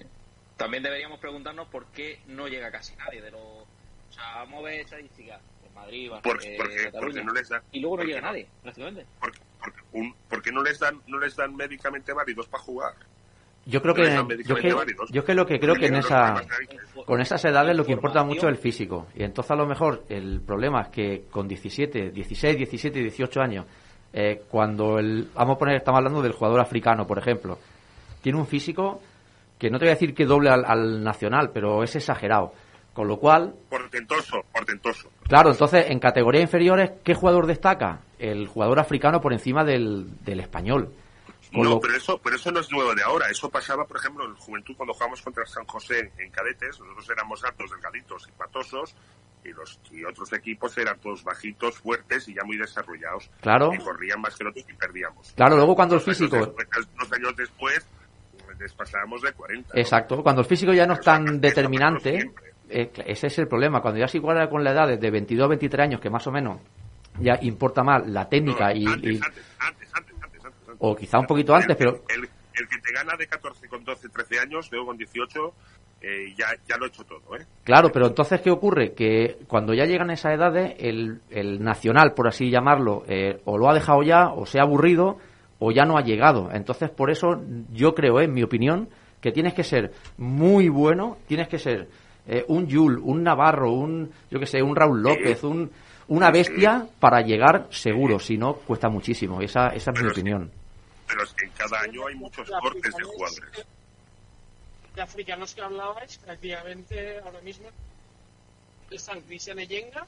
[0.57, 3.41] También deberíamos preguntarnos por qué no llega casi nadie de los.
[3.41, 3.67] O
[4.11, 5.41] sea, vamos a ver estadísticas
[5.75, 7.61] Madrid, Bar- Porque, eh, porque, porque no les dan.
[7.71, 9.05] Y luego no llega nadie, prácticamente.
[9.19, 12.93] Porque, porque, un- porque no les dan no les dan médicamente válidos para jugar.
[13.69, 14.03] Yo creo que,
[14.45, 14.75] yo que,
[15.11, 16.41] yo que lo que creo que en esa,
[17.05, 19.07] con esas edades lo que importa mucho es el físico.
[19.15, 23.65] Y entonces a lo mejor el problema es que con 17, 16, 17, 18 años,
[24.11, 27.59] eh, cuando el, vamos a poner, estamos hablando del jugador africano, por ejemplo,
[28.21, 29.01] tiene un físico
[29.59, 32.53] que no te voy a decir que doble al, al nacional, pero es exagerado.
[32.93, 35.09] Con lo cual, Portentoso, portentoso.
[35.27, 38.01] claro, entonces en categorías inferiores, ¿qué jugador destaca?
[38.17, 40.89] El jugador africano por encima del, del español.
[41.51, 43.27] Con No, lo- pero eso, pero eso no es nuevo de ahora.
[43.29, 46.79] Eso pasaba, por ejemplo, en Juventud cuando jugábamos contra San José en cadetes.
[46.79, 48.95] Nosotros éramos altos, delgaditos y patosos.
[49.43, 53.29] Y los y otros equipos eran todos bajitos, fuertes y ya muy desarrollados.
[53.41, 53.71] Claro.
[53.73, 55.31] Y corrían más que nosotros y perdíamos.
[55.33, 56.35] Claro, luego cuando el Dos años físico...
[56.45, 57.87] después- dos años después,
[58.59, 59.73] les pasábamos de 40.
[59.73, 59.79] ¿no?
[59.79, 62.31] Exacto, cuando el físico ya no es tan determinante,
[62.69, 63.81] eh, ese es el problema.
[63.81, 66.31] Cuando ya se iguala con la edad de 22 a 23 años, que más o
[66.31, 66.59] menos
[67.21, 70.68] ya importa más la técnica No, y, antes, y- antes, antes, antes, antes, antes, antes.
[70.79, 73.83] O quizá un poquito antes, El- pero El, el que te gana de 14 con
[73.83, 75.53] 12, 13 años, luego con 18,
[76.01, 77.45] eh, ya, ya lo he hecho todo, ¿eh?
[77.63, 78.93] claro, pero entonces ¿qué ocurre?
[78.93, 83.57] Que cuando ya llegan a esas edades, el, el nacional, por así llamarlo, eh, o
[83.57, 85.17] lo ha dejado ya, o se ha aburrido,
[85.59, 86.49] o ya no ha llegado.
[86.53, 87.41] Entonces, por eso
[87.73, 88.87] yo creo, eh, en mi opinión,
[89.19, 91.89] que tienes que ser muy bueno, tienes que ser
[92.25, 95.69] eh, un Yul, un Navarro, un, yo que sé, un Raúl López, un,
[96.07, 99.41] una bestia para llegar seguro, si no, cuesta muchísimo.
[99.41, 100.49] Esa, esa es mi opinión.
[101.09, 103.65] Pero es que en cada año hay muchos cortes de jugadores.
[104.95, 107.67] De africanos que hablabais, prácticamente ahora mismo
[108.91, 110.05] están Cristian Eyenga,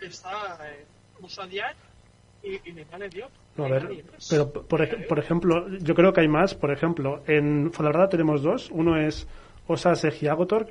[0.00, 0.84] está eh,
[1.20, 1.78] Musa Diagne
[2.42, 2.72] y, y
[3.10, 3.30] Diop.
[3.56, 6.54] No, a ver, pero por, ej- por ejemplo, yo creo que hay más.
[6.54, 8.70] Por ejemplo, en Fuenlabrada tenemos dos.
[8.70, 9.26] Uno es
[9.66, 10.68] Osas Egiagotor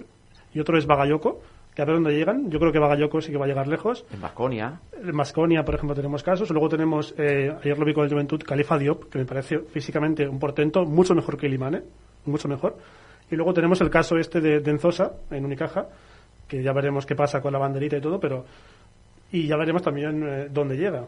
[0.53, 1.41] y otro es Bagayoko,
[1.77, 2.49] que a ver dónde llegan.
[2.49, 4.03] Yo creo que Bagayoko sí que va a llegar lejos.
[4.11, 6.49] En Basconia, En Masconia, por ejemplo, tenemos casos.
[6.49, 10.27] Luego tenemos, eh, ayer lo vi con el Juventud, Califa Diop, que me parece físicamente
[10.27, 11.83] un portento mucho mejor que Limane,
[12.25, 12.77] mucho mejor.
[13.29, 15.85] Y luego tenemos el caso este de, de Enzosa, en Unicaja,
[16.47, 18.43] que ya veremos qué pasa con la banderita y todo, pero...
[19.31, 21.05] Y ya veremos también eh, dónde llega.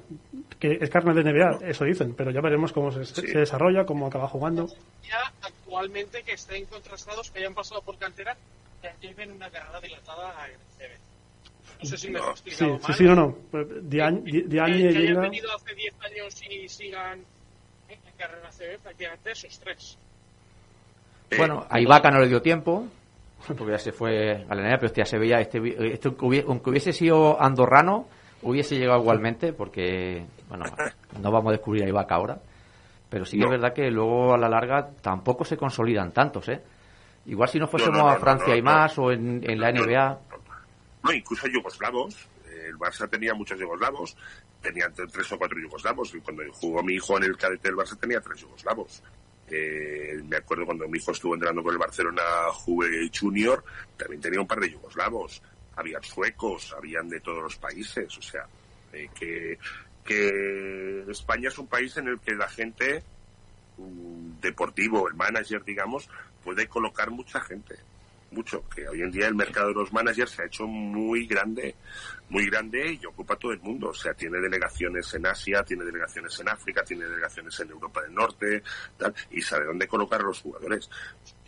[0.60, 4.08] Que es carne de NBA, eso dicen, pero ya veremos cómo se, se desarrolla, cómo
[4.08, 4.67] acaba jugando.
[5.08, 8.36] Ya actualmente que estén contrastados, que hayan pasado por cantera,
[8.82, 10.99] que lleven una carrera dilatada en CB.
[11.82, 12.25] No sé si me No.
[12.36, 12.97] Sí, explicado sí, mal.
[12.97, 13.38] sí, no, no.
[13.84, 17.19] Diagne Que- Diagne que, y que hayan venido hace 10 años y sigan
[17.88, 19.97] en carrera CB, prácticamente esos tres.
[21.32, 22.86] Eh, Bueno, a Ibaka no le dio tiempo,
[23.58, 25.60] porque ya se fue a la NBA, pero hostia, se veía, este,
[25.93, 26.10] este
[26.47, 28.08] aunque hubiese sido andorrano,
[28.41, 30.65] hubiese llegado igualmente, porque, bueno,
[31.21, 32.39] no vamos a descubrir a Ibaka ahora,
[33.10, 33.54] pero sí que No.
[33.54, 36.62] es verdad que luego a la larga tampoco se consolidan tantos, ¿eh?
[37.25, 40.19] Igual si no fuésemos no, no, a Francia y más, o en, en la NBA,
[41.04, 42.28] No, incluso yugoslavos.
[42.45, 44.15] El Barça tenía muchos yugoslavos.
[44.62, 46.13] Tenía tres o cuatro yugoslavos.
[46.15, 49.04] Y cuando jugó mi hijo en el cadete del Barça tenía tres yugoslavos.
[49.52, 53.64] Eh, me acuerdo cuando mi hijo estuvo entrenando con el Barcelona Juve Junior,
[53.98, 55.42] también tenía un par de yugoslavos.
[55.76, 58.18] Había suecos, habían de todos los países.
[58.18, 58.46] O sea,
[58.94, 59.58] eh, que,
[60.04, 63.04] que España es un país en el que la gente
[63.78, 66.10] mm, deportivo, el manager, digamos,
[66.44, 67.76] puede colocar mucha gente.
[68.32, 68.63] Mucho.
[68.70, 71.76] Que hoy en día el mercado de los managers se ha hecho muy grande,
[72.30, 73.89] muy grande y ocupa todo el mundo.
[73.89, 78.13] O sea, tiene delegaciones en Asia, tiene delegaciones en África, tiene delegaciones en Europa del
[78.13, 78.62] Norte,
[78.98, 80.89] tal, y sabe dónde colocar a los jugadores.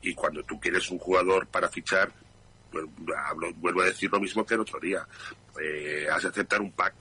[0.01, 2.11] Y cuando tú quieres un jugador para fichar,
[2.71, 2.85] pues,
[3.27, 5.07] hablo- vuelvo a decir lo mismo que el otro día.
[5.61, 6.95] Eh, has de aceptar un pack.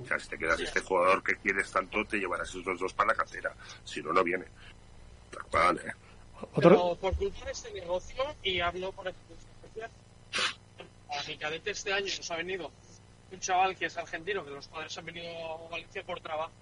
[0.00, 3.08] O sea, si te quedas este jugador que quieres tanto, te llevarás esos dos para
[3.08, 3.52] la cartera.
[3.84, 4.44] Si no, no viene.
[5.30, 5.92] Tal cual, ¿eh?
[6.40, 9.90] Otro, Pero por culpa de este negocio, y hablo por experiencia,
[11.10, 12.70] a mi cadete este año nos ha venido
[13.32, 15.28] un chaval que es argentino, que los padres han venido
[15.66, 16.52] a Valencia por trabajo.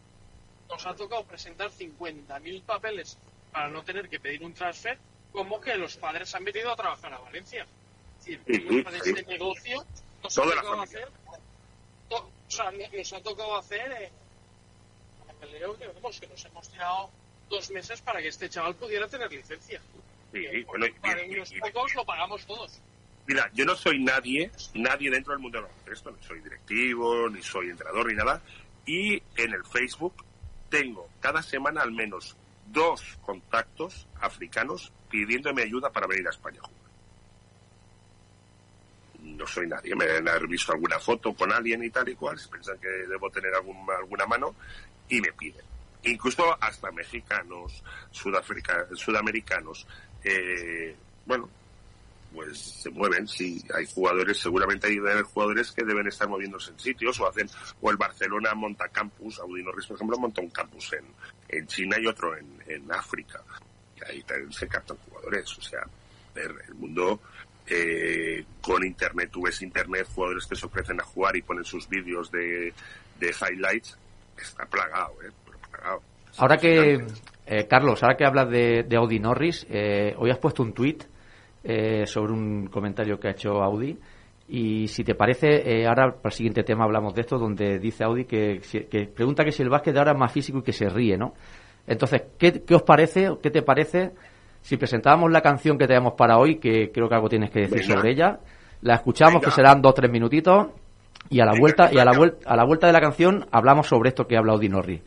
[0.69, 3.19] Nos ha tocado presentar 50.000 papeles
[3.53, 4.99] para no tener que pedir un transfer,
[5.33, 7.67] como que los padres han venido a trabajar a Valencia.
[8.19, 9.11] Es decir, por Sí, culpa de sí.
[9.11, 9.85] este negocio,
[10.23, 11.09] nos Toda ha tocado hacer.
[12.09, 12.17] to-
[12.49, 13.93] o sea, nos ha tocado hacer.
[13.93, 14.11] Eh,
[15.27, 17.11] papeleo que, vamos, que nos hemos tirado
[17.49, 19.81] dos meses para que este chaval pudiera tener licencia.
[20.33, 22.81] Sí, bueno, Para y- unos y- pocos lo pagamos todos.
[23.27, 27.43] Mira, yo no soy nadie, nadie dentro del mundo del baloncesto, ni soy directivo, ni
[27.43, 28.41] soy entrenador, ni nada.
[28.85, 30.25] Y en el Facebook
[30.71, 36.67] tengo cada semana al menos dos contactos africanos pidiéndome ayuda para venir a España a
[36.67, 36.77] jugar.
[39.23, 42.39] No soy nadie, me deben haber visto alguna foto con alguien y tal y cual,
[42.39, 44.55] se piensan que debo tener algún, alguna mano
[45.09, 45.65] y me piden.
[46.07, 49.87] Incluso hasta mexicanos, sudafrica- sudamericanos,
[50.25, 51.49] eh, bueno,
[52.35, 57.19] pues se mueven, sí, hay jugadores, seguramente hay jugadores que deben estar moviéndose en sitios
[57.21, 57.49] o hacen,
[57.81, 61.05] o el Barcelona monta campus, Audino Ruiz, por ejemplo, monta un campus en,
[61.49, 63.43] en China y otro en, en África.
[63.97, 65.81] Y ahí también se captan jugadores, o sea,
[66.35, 67.21] el mundo
[67.67, 71.89] eh, con internet, tú ves internet, jugadores que se ofrecen a jugar y ponen sus
[71.89, 72.75] vídeos de,
[73.19, 73.97] de highlights,
[74.37, 75.31] está plagado, eh,
[76.39, 77.05] Ahora que,
[77.47, 81.05] eh, Carlos, ahora que hablas de, de Audi Norris, eh, hoy has puesto un tuit
[81.65, 83.99] eh, sobre un comentario que ha hecho Audi.
[84.49, 88.05] Y si te parece, eh, ahora para el siguiente tema hablamos de esto, donde dice
[88.05, 88.61] Audi que,
[89.15, 91.35] pregunta que si el básquet de ahora es más físico y que se ríe, ¿no?
[91.87, 94.13] Entonces, ¿qué, qué os parece, qué te parece
[94.61, 97.81] si presentábamos la canción que tenemos para hoy, que creo que algo tienes que decir
[97.81, 97.95] Venga.
[97.95, 98.39] sobre ella?
[98.83, 99.47] La escuchamos, Venga.
[99.47, 100.69] que serán dos o tres minutitos,
[101.31, 103.47] y a la Venga, vuelta y a la vuelta a la vuelta de la canción
[103.51, 105.03] hablamos sobre esto que habla Audi Norri.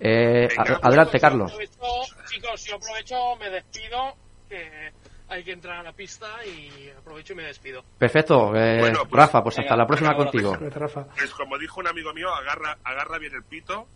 [0.00, 0.78] Eh, Venga.
[0.82, 1.52] a- adelante, Carlos.
[1.52, 4.14] yo aprovecho- chicos, yo aprovecho, me despido,
[4.48, 4.92] que
[5.28, 7.82] hay que entrar a la pista y aprovecho y me despido.
[7.98, 10.54] Perfecto, eh, Bueno, pues, Rafa, pues hasta la próxima contigo.
[10.56, 11.04] Rafa.
[11.16, 13.86] Pues como dijo un amigo mío, agarra, agarra bien el pito,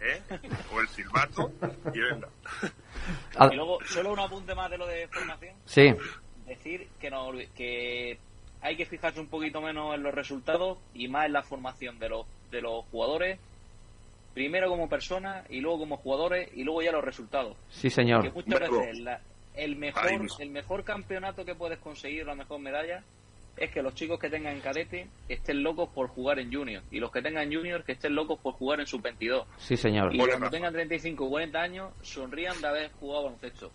[0.00, 0.20] ¿eh?
[0.72, 1.50] O el silbato,
[1.94, 2.28] y venga.
[3.50, 5.54] Y luego, solo un apunte más de lo de formación.
[5.64, 5.94] sí,
[6.46, 8.18] Decir que, no, que
[8.60, 12.08] hay que fijarse un poquito menos en los resultados y más en la formación de
[12.08, 13.40] los, de los jugadores.
[14.36, 17.56] Primero como personas y luego como jugadores y luego ya los resultados.
[17.70, 18.30] sí, señor.
[18.34, 19.18] Muchas veces la-
[19.54, 23.02] el mejor el mejor campeonato que puedes conseguir, la mejor medalla,
[23.56, 27.10] es que los chicos que tengan cadete estén locos por jugar en junior y los
[27.10, 30.14] que tengan junior que estén locos por jugar en sub 22 Sí, señor.
[30.14, 30.50] y Ole, cuando Rafa.
[30.50, 33.70] tengan 35 o 40 años sonrían de haber jugado baloncesto.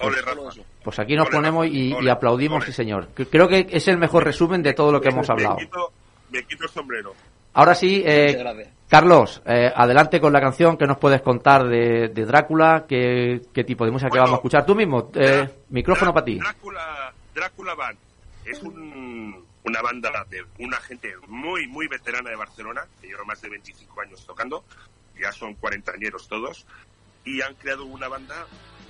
[0.00, 0.60] Ole, Rafa.
[0.84, 2.66] Pues aquí nos Ole, ponemos y, aplaudimos, ole.
[2.66, 3.08] sí, señor.
[3.14, 5.56] Creo que es el mejor resumen de todo lo que hemos hablado.
[5.56, 5.92] Me quito,
[6.30, 7.14] me quito el sombrero.
[7.54, 8.68] Ahora sí, eh, Muchas gracias.
[8.96, 13.64] Carlos, eh, adelante con la canción que nos puedes contar de, de Drácula, qué, qué
[13.64, 14.66] tipo de música que vamos a escuchar.
[14.66, 16.38] Tú mismo, eh, micrófono para ti.
[16.38, 17.96] Drácula, Drácula Band
[18.44, 23.40] es un- una banda de una gente muy, muy veterana de Barcelona, que lleva más
[23.40, 24.62] de 25 años tocando,
[25.18, 26.66] ya son cuarentañeros todos,
[27.24, 28.44] y han creado una banda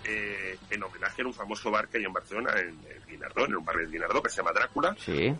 [0.05, 3.55] eh, en homenaje a un famoso bar que hay en Barcelona, en el Guinardó, en
[3.55, 5.33] un barrio del Guinardó, que se llama Drácula, Sí,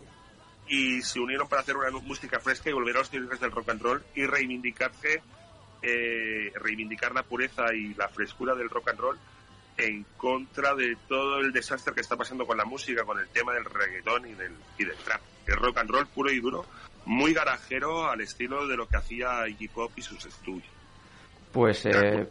[0.67, 3.69] y se unieron para hacer una música fresca y volver a los orígenes del rock
[3.69, 5.21] and roll y reivindicarse,
[5.81, 9.17] eh, reivindicar la pureza y la frescura del rock and roll
[9.77, 13.53] en contra de todo el desastre que está pasando con la música, con el tema
[13.53, 15.21] del reggaetón y del, y del trap.
[15.47, 16.65] El rock and roll puro y duro,
[17.05, 20.69] muy garajero al estilo de lo que hacía Iggy Pop y sus estudios.
[21.51, 22.27] pues eh,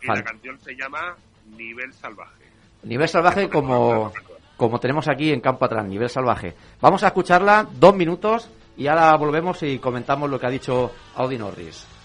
[0.00, 1.16] Y la canción se llama
[1.56, 2.44] Nivel Salvaje.
[2.82, 4.12] nivel salvaje como,
[4.56, 6.54] como tenemos aquí en campo atrás, nivel salvaje.
[6.80, 11.38] Vamos a escucharla dos minutos y ahora volvemos y comentamos lo que ha dicho Audi
[11.38, 11.95] Norris.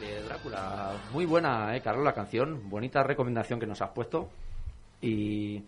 [0.00, 0.92] De, Drácula.
[1.12, 2.68] Muy buena, eh, Carlos, la canción.
[2.68, 4.28] Bonita recomendación que nos has puesto.
[5.00, 5.62] Y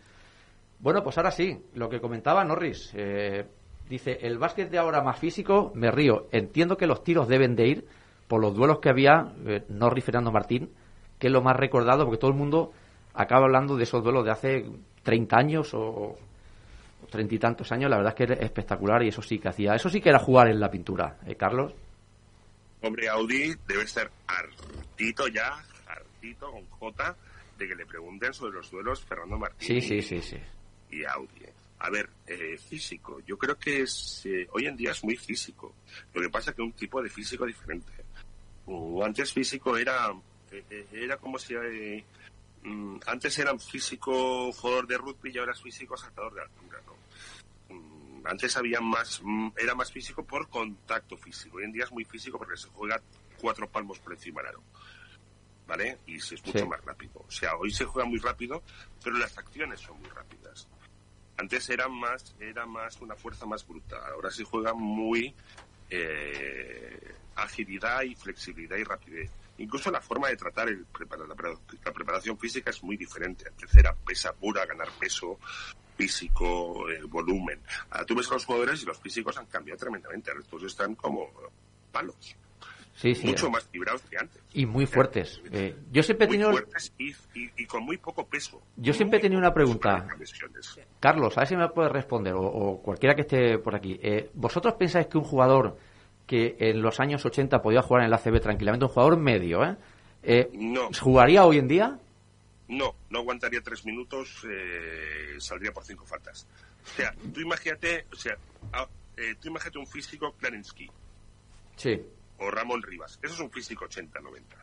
[0.80, 2.92] bueno, pues ahora sí, lo que comentaba Norris.
[2.94, 3.46] eh,
[3.88, 6.26] dice, el básquet de ahora más físico, me río.
[6.32, 7.86] Entiendo que los tiros deben de ir
[8.28, 10.70] por los duelos que había eh, Norris Fernando Martín,
[11.18, 12.72] que es lo más recordado, porque todo el mundo
[13.14, 14.66] acaba hablando de esos duelos de hace
[15.02, 16.16] 30 años o
[17.10, 17.90] treinta y tantos años.
[17.90, 19.74] La verdad es que era espectacular y eso sí que hacía.
[19.74, 21.74] Eso sí que era jugar en la pintura, ¿eh, Carlos?
[22.82, 27.16] Hombre, Audi debe estar hartito ya, hartito con J,
[27.58, 30.36] de que le pregunten sobre los duelos Fernando Martín Sí, sí, sí, sí.
[30.90, 31.44] y Audi.
[31.44, 31.52] eh.
[31.78, 35.74] A ver, eh, físico, yo creo que es eh, hoy en día es muy físico.
[36.14, 37.90] Lo que pasa es que un tipo de físico diferente.
[38.66, 40.12] Uh, antes físico era
[40.52, 41.54] eh, era como si
[42.62, 46.91] mm, antes eran físico jugador de rugby y ahora es físico saltador de altura, ¿no?
[48.24, 51.56] Antes había más, mm, era más físico por contacto físico.
[51.58, 53.00] Hoy en día es muy físico porque se juega
[53.40, 54.62] cuatro palmos por encima del aro.
[55.66, 55.98] ¿Vale?
[56.06, 56.66] Y se- es mucho Sí.
[56.66, 57.24] más rápido.
[57.26, 58.62] O sea, hoy se juega muy rápido,
[59.02, 60.68] pero las acciones son muy rápidas.
[61.38, 63.96] Antes era más, era más una fuerza más bruta.
[64.08, 65.34] Ahora se juega muy
[65.94, 69.30] eh, agilidad y flexibilidad y rapidez.
[69.58, 70.86] Incluso la forma de tratar el
[71.84, 73.44] la preparación física es muy diferente.
[73.48, 75.38] Antes era pesa pura, ganar peso
[75.96, 77.60] físico, eh, volumen.
[77.90, 80.30] Ahora tú ves a los jugadores y los físicos han cambiado tremendamente.
[80.30, 81.28] Ahora estos están como
[81.90, 82.16] palos,
[82.94, 83.26] Sí, sí.
[83.26, 84.42] mucho más fibrados que antes.
[84.52, 85.40] Y muy fuertes.
[85.50, 88.60] Eh, yo siempre he Muy tenido, fuertes y, y- y con muy poco peso.
[88.76, 90.06] Yo siempre he Muy tenido una pregunta.
[91.00, 93.98] Carlos, a ver si me puedes responder, o, o cualquiera que esté por aquí.
[94.02, 95.76] Eh, ¿Vosotros pensáis que un jugador
[96.26, 99.76] que en los años 80 podía jugar en el ACB tranquilamente, un jugador medio, ¿eh?
[100.22, 100.88] Eh, No.
[101.00, 101.98] ¿jugaría hoy en día?
[102.72, 106.46] No, no aguantaría tres minutos, eh, saldría por cinco faltas.
[106.84, 108.36] O sea, tú imagínate, o sea,
[108.72, 110.90] a- eh, tú imagínate un físico Clarensky
[111.76, 112.00] Sí.
[112.38, 113.18] o Ramón Rivas.
[113.22, 114.56] Eso es un físico 80-90.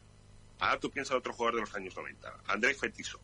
[0.59, 2.33] Ahora tú piensas en otro jugador de los años 90.
[2.47, 3.21] Andrei Fetisov,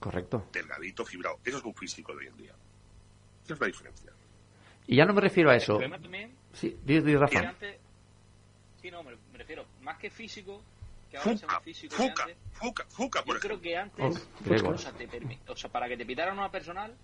[0.00, 0.48] Correcto.
[0.52, 1.38] delgadito, fibrado.
[1.44, 2.54] Eso es un físico de hoy en día.
[3.44, 4.12] Esa es la diferencia.
[4.86, 5.74] Y ya no me refiero a El eso.
[5.74, 7.40] problema también Sí, di, di, que Rafa.
[7.40, 7.78] antes...
[8.82, 10.62] Sí, no, me, me refiero, más que físico,
[11.14, 13.76] que ahora sea Fuca, un físico de Fuca, antes, Fuca, Fuca, por yo creo que
[13.76, 16.96] antes, Oh, o, sea, te permi- o sea, para que te pitaran una personal,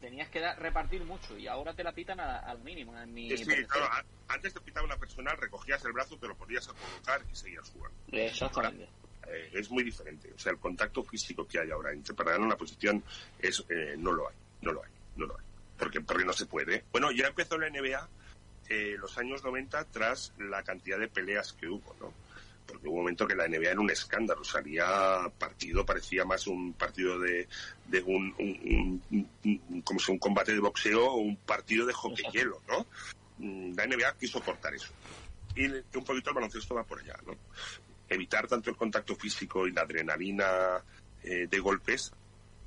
[0.00, 2.98] tenías que dar- repartir mucho y ahora te la pitan a- al mínimo.
[2.98, 3.66] En mi Sí, sí, parecer.
[3.68, 4.04] claro, a-
[4.34, 7.96] antes te pitaba una personal, recogías el brazo, te lo podías colocar y seguías jugando.
[8.10, 8.88] Exactamente.
[9.28, 10.32] Eh, es muy diferente.
[10.34, 13.04] O sea, el contacto físico que hay ahora entre para ganar una posición
[13.38, 15.44] es eh, no lo hay, no lo hay, no lo hay.
[15.78, 16.84] Porque, porque no se puede.
[16.90, 18.08] Bueno, ya empezó la NBA
[18.68, 22.12] eh, los años 90 tras la cantidad de peleas que hubo, ¿no?
[22.70, 24.86] Porque hubo un momento que la NBA era un escándalo, salía
[25.38, 27.48] partido, parecía más un partido de,
[27.86, 31.84] de un, un, un- un- un- como si un combate de boxeo o un partido
[31.86, 32.86] de hockey hielo, ¿no?
[33.38, 34.92] Mm, La NBA quiso cortar eso.
[35.56, 37.34] Y un poquito el baloncesto va por allá, ¿no?
[38.08, 40.82] evitar tanto el contacto físico y la adrenalina
[41.22, 42.12] eh, de golpes,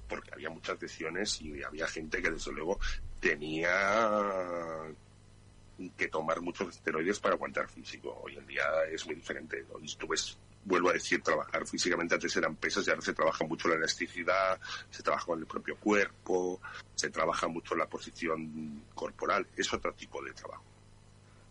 [0.07, 2.79] porque había muchas lesiones y había gente que desde luego
[3.19, 3.69] tenía
[5.97, 8.21] que tomar muchos esteroides para aguantar físico.
[8.23, 9.65] Hoy en día es muy diferente.
[9.73, 13.45] Hoy tú ves, vuelvo a decir, trabajar físicamente antes eran pesas y ahora se trabaja
[13.45, 14.59] mucho la elasticidad,
[14.89, 16.61] se trabaja con el propio cuerpo,
[16.95, 19.47] se trabaja mucho la posición corporal.
[19.55, 20.63] Es otro tipo de trabajo.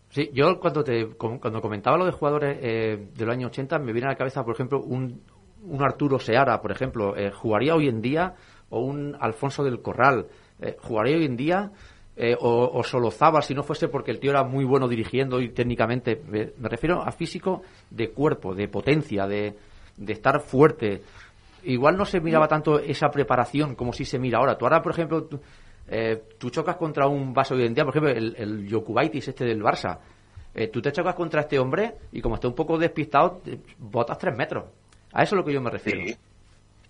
[0.09, 3.93] Sí, yo cuando te cuando comentaba lo de jugadores eh, de los años 80 me
[3.93, 5.23] viene a la cabeza, por ejemplo, un,
[5.63, 8.35] un Arturo Seara, por ejemplo, eh, jugaría hoy en día
[8.69, 10.27] o un Alfonso del Corral,
[10.59, 11.71] eh, jugaría hoy en día
[12.15, 15.49] eh, o, o Solozaba si no fuese porque el tío era muy bueno dirigiendo y
[15.49, 16.21] técnicamente.
[16.27, 19.55] Me, refiero a físico de cuerpo, de potencia, de,
[19.97, 21.01] de estar fuerte.
[21.63, 24.57] Igual no se miraba tanto esa preparación como si se mira ahora.
[24.57, 25.39] Tú ahora, por ejemplo, tú,
[25.87, 29.99] eh, chocas contra un vaso en día, por ejemplo, el, el Jokubaitis este del Barça.
[30.55, 33.41] Eh, tú te chocas contra este hombre y como está un poco despistado,
[33.79, 34.65] botas tres metros.
[35.11, 36.01] A eso es lo que yo me refiero.
[36.05, 36.15] Sí,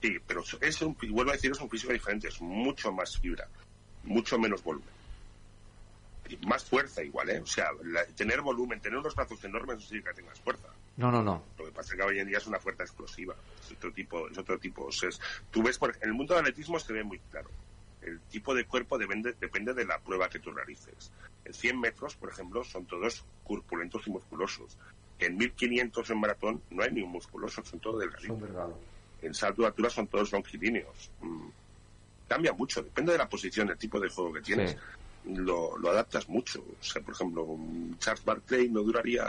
[0.02, 3.48] sí, pero es un, vuelvo a decir, es un físico diferente, es mucho más fibra,
[4.04, 4.90] mucho menos volumen.
[6.48, 7.40] Más fuerza igual, ¿eh?
[7.42, 10.68] O sea, la- tener volumen, tener unos brazos enormes no significa que tengas fuerza.
[10.98, 11.44] No, no, no.
[11.58, 14.28] Lo que pasa es que hoy en día es una fuerza explosiva, es otro tipo,
[14.30, 14.86] es otro tipo.
[14.86, 15.20] O sea, es-
[15.52, 17.50] tú ves, por, en el mundo del atletismo se ve muy claro.
[18.02, 21.12] El tipo de cuerpo depende, depende de la prueba que tú realices.
[21.46, 24.78] En 100 metros, por ejemplo, son todos corpulentos y musculosos.
[25.20, 28.76] En 1500 en maratón no hay ni un musculoso, son todos delgaditos Son delgados.
[29.22, 31.12] en salto de altura son todos longilíneos.
[31.22, 31.48] Mm.
[32.28, 34.72] Cambia mucho, depende de la posición, del tipo de juego que tienes.
[34.72, 34.78] Sí.
[35.26, 36.60] Lo, lo adaptas mucho.
[36.62, 39.24] O sea, por ejemplo, un Charles Barkley no duraría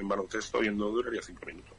[0.00, 1.72] en baloncesto y no duraría cinco minutos.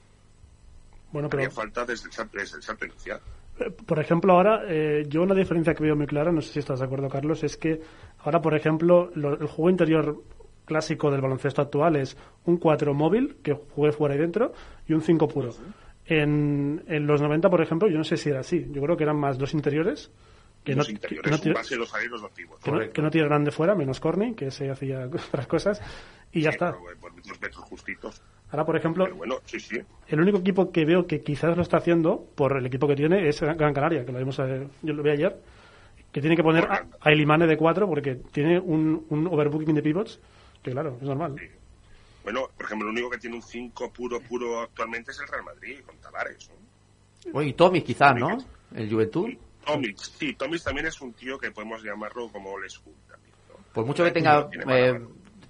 [1.11, 3.19] Bueno, Haría pero falta desde el salto, desde el salto inicial.
[3.59, 6.59] Eh, Por ejemplo, ahora, eh, yo una diferencia que veo muy clara, no sé si
[6.59, 7.81] estás de acuerdo, Carlos, es que
[8.19, 10.21] ahora, por ejemplo, lo- el juego interior
[10.65, 12.15] clásico del baloncesto actual es
[12.45, 14.53] un 4 móvil, que juegue fuera y dentro,
[14.87, 15.53] y un 5 puro.
[16.05, 18.67] En, en los 90, por ejemplo, yo no sé si era así.
[18.71, 20.11] Yo creo que eran más dos interiores,
[20.63, 22.63] que los no, interiores, que no un tira- base, dos aleros, dos pivots.
[22.63, 25.81] que no- que no tiraran de fuera, menos Corny, que se hacía otras cosas,
[26.31, 26.69] y ya Sí, está.
[26.69, 28.21] eh, Por dos metros justitos.
[28.51, 29.79] Ahora, por ejemplo, Pero bueno, sí, sí.
[30.09, 33.27] el único equipo que veo que quizás lo está haciendo, por el equipo que tiene,
[33.27, 35.35] es Gran Canaria, que lo vimos, eh, yo lo vi ayer,
[36.11, 39.81] que tiene que poner a, a Ilimane de 4 porque tiene un, un overbooking de
[39.81, 40.19] pivots,
[40.61, 41.35] que claro, es normal.
[41.39, 41.45] Sí.
[42.23, 45.43] Bueno, por ejemplo, el único que tiene un 5 puro, puro actualmente es el Real
[45.45, 46.49] Madrid, con Tavares.
[46.49, 47.31] ¿no?
[47.31, 48.37] Bueno, y Tomis quizás, ¿no?
[48.75, 49.29] El Juventud.
[49.65, 53.33] Tomic, sí, Tomic también es un tío que podemos llamarlo como old school también.
[53.49, 53.55] ¿no?
[53.73, 54.99] Por mucho que tenga eh,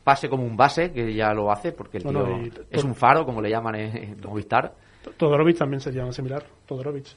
[0.03, 3.25] pase como un base, que ya lo hace, porque el tío no, es un faro,
[3.25, 4.75] como le llaman en, en Movistar.
[5.17, 6.45] Todorovic también sería similar.
[6.65, 7.07] Todorovic.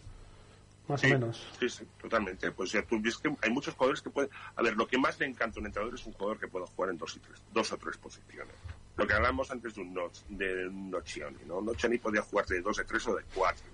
[0.88, 1.46] Más Sí, o menos.
[1.58, 2.52] Sí, sí, totalmente.
[2.52, 4.30] Pues ya tú ves que hay muchos jugadores que pueden.
[4.54, 6.66] A ver, lo que más le encanta a un entrenador es un jugador que pueda
[6.66, 8.54] jugar en dos, y tres, dos o tres posiciones.
[8.96, 11.60] Lo que hablamos antes de un, Noch, de un Nocioni, ¿no?
[11.62, 13.64] Nocioni podía jugar de dos, de tres o de cuatro.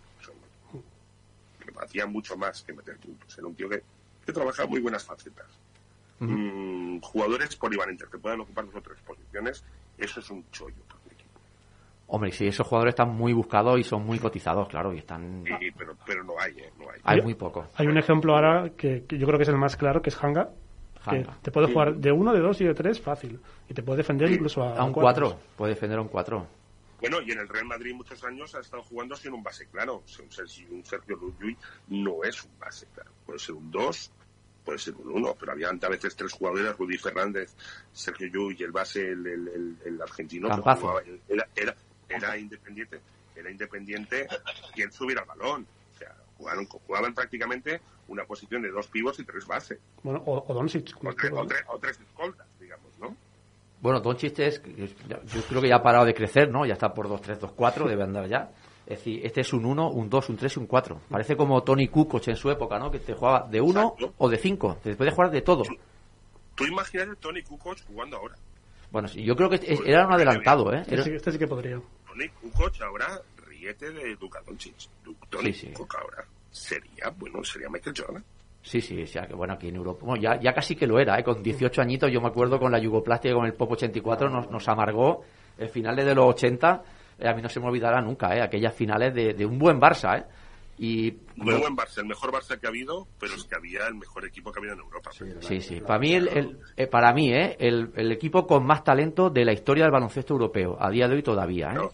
[1.72, 3.36] Que hacía mucho más que meter puntos.
[3.36, 3.82] Era un tío que,
[4.24, 5.46] que trabajaba muy buenas facetas.
[6.20, 9.64] Mm, jugadores polivalentes que puedan ocupar dos o tres posiciones,
[9.96, 11.40] eso es un chollo para un equipo.
[12.08, 15.44] Hombre, sí, esos jugadores están muy buscados y son muy cotizados, claro, y están...
[15.46, 16.70] Sí, pero, pero no hay, ¿eh?
[16.78, 17.00] No hay.
[17.04, 17.68] Hay muy poco.
[17.76, 20.22] Hay un ejemplo ahora que, que yo creo que es el más claro, que es
[20.22, 20.50] Hanga.
[21.08, 23.40] Que te puede jugar de uno, de dos y de tres fácil.
[23.68, 25.30] Y te puede defender incluso a, A un cuatro.
[25.30, 26.46] 4, puede defender a un 4.
[27.00, 30.02] Bueno, y en el Real Madrid muchos años ha estado jugando sin un base claro.
[30.06, 31.56] Si un Sergio, un Sergio Llull
[31.88, 33.10] no es un base claro.
[33.24, 34.10] Puede ser un 2,
[34.64, 37.54] puede ser un 1, pero había a veces tres jugadores, Rudy Fernández,
[37.92, 40.80] Sergio Llull y el base, el, el, el- el argentino, que Campazo.
[40.82, 41.74] jugaba- era, era,
[42.08, 43.00] era independiente,
[43.34, 44.28] era independiente
[44.74, 45.66] quien subiera el balón.
[45.94, 49.78] O sea, jugaron, jugaban prácticamente una posición de dos pivos y tres bases.
[50.02, 50.94] Bueno, o, o Doncic.
[51.04, 52.46] O tres, o tres- o tres escoltas.
[53.80, 56.66] Bueno, Doncic es, que- yo creo que ya ha parado de crecer, ¿no?
[56.66, 58.50] Ya está por 2-3, 2-4, debe andar ya.
[58.86, 61.00] Es decir, este es un 1, un 2, un 3 y un 4.
[61.08, 62.90] Parece como Tony Kukoc en su época, ¿no?
[62.90, 64.14] Que te jugaba de 1 Exacto.
[64.18, 64.78] o de 5.
[64.82, 65.62] Te puede jugar de todo.
[66.54, 68.34] Tú imagínate Tony Kukoc jugando ahora.
[68.90, 70.80] Bueno, sí, yo creo que es- era un adelantado, ¿eh?
[70.80, 71.80] Este Era- sí, este sí que podría.
[72.06, 74.74] Tony Kukoc ahora ríete de Luka Doncic.
[75.30, 75.72] Tony Sí, sí.
[75.72, 78.24] Kukoc ahora sería, bueno, sería Michael Jordan.
[78.62, 80.04] Sí, sí, o sea, que bueno, aquí en Europa.
[80.04, 81.24] Bueno, ya, ya casi que lo era, ¿eh?
[81.24, 84.50] Con 18 añitos, yo me acuerdo con la Yugoplastia y con el Pop 84, nos,
[84.50, 85.22] nos amargó
[85.56, 86.82] el finales de los 80.
[87.18, 88.42] eh, a mí no se me olvidará nunca, ¿eh?
[88.42, 90.24] Aquellas finales de, de un buen Barça, ¿eh?
[90.78, 91.10] Y.
[91.36, 94.24] Muy buen Barça, el mejor Barça que ha habido, pero es que había el mejor
[94.26, 95.10] equipo que ha habido en Europa.
[95.40, 95.80] Sí, sí.
[95.80, 97.56] Para mí, el, el- eh, para mí ¿eh?
[97.58, 101.14] el, el equipo con más talento de la historia del baloncesto europeo, a día de
[101.16, 101.70] hoy todavía.
[101.72, 101.74] ¿eh?
[101.74, 101.90] No,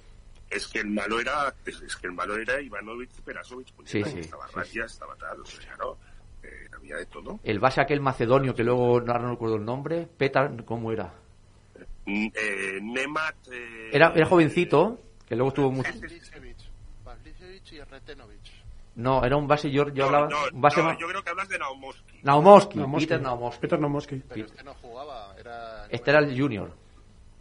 [0.50, 3.68] es que el malo era, es, es que el malo era Ivanovic y Perasovic.
[3.84, 5.96] Sí, sí, Estaba sí, Ratia, estaba tal, o sea, no,
[6.46, 7.40] eh, había de todo.
[7.44, 11.12] El base aquel macedonio que luego no, no recuerdo el nombre, Petar, ¿cómo era?
[12.06, 13.34] Mm, eh, Nemat...
[13.50, 15.90] eh, Era, era jovencito, que luego estuvo mucho.
[17.72, 18.40] Y Retenovic.
[18.94, 20.28] No, era un base, yo, yo no, hablaba.
[20.28, 22.18] no, un base no, yo creo que hablas de Naumoski.
[22.22, 23.06] Naumoski, Naumoski.
[23.06, 23.60] Peter Naumoski.
[23.60, 24.22] Peter Naumoski.
[24.28, 26.70] Pero este no jugaba, era Este era el junior.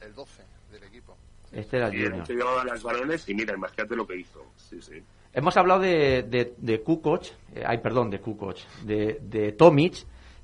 [0.02, 1.16] el 12 del equipo.
[1.54, 2.28] Este era el el junior.
[2.28, 4.44] que llevaba las balones y mira, imagínate lo que hizo.
[4.58, 5.02] Sí, sí.
[5.34, 7.24] Hemos hablado de, de, de Kukoc,
[7.56, 9.96] eh, ay, perdón, de Kukoc, de, de Tomic,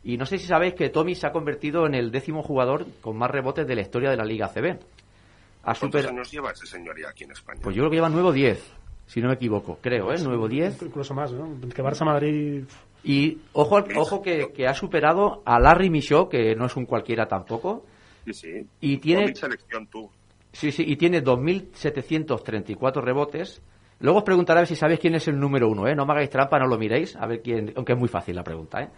[0.03, 3.17] y no sé si sabéis que Tomic se ha convertido en el décimo jugador con
[3.17, 4.45] más rebotes de la historia de la Liga.
[4.47, 6.07] Ha ¿Cuántos super...
[6.07, 7.59] años lleva ese señor ya aquí en España?
[7.61, 8.73] Pues yo creo que lleva 9 o 10,
[9.05, 10.15] si no me equivoco, creo, ¿eh?
[10.23, 10.81] 9 o 10.
[10.81, 11.55] Incluso más, ¿no?
[11.69, 12.63] Que Barça Madrid.
[13.03, 16.85] Y ojo, al- ojo que, que ha superado a Larry Michaud, que no es un
[16.85, 17.85] cualquiera tampoco,
[18.25, 18.67] Sí, sí.
[18.79, 20.09] y tiene, Tomic selección tú.
[20.51, 23.61] sí, sí, y tiene 2.734 rebotes.
[24.01, 25.95] Luego os preguntaré a ver si sabéis quién es el número uno, ¿eh?
[25.95, 28.43] No me hagáis trampa, no lo miréis, a ver quién, aunque es muy fácil la
[28.43, 28.89] pregunta, ¿eh?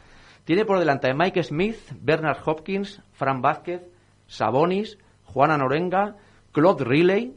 [0.46, 3.82] Tiene por delante a Mike Smith, Bernard Hopkins, Fran Vázquez,
[4.28, 6.16] Sabonis, Juana Norenga,
[6.52, 7.36] Claude Riley,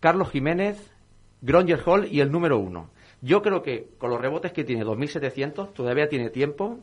[0.00, 0.92] Carlos Jiménez,
[1.40, 2.90] Gronger Hall y el número uno.
[3.20, 6.80] Yo creo que con los rebotes que tiene 2.700 todavía tiene tiempo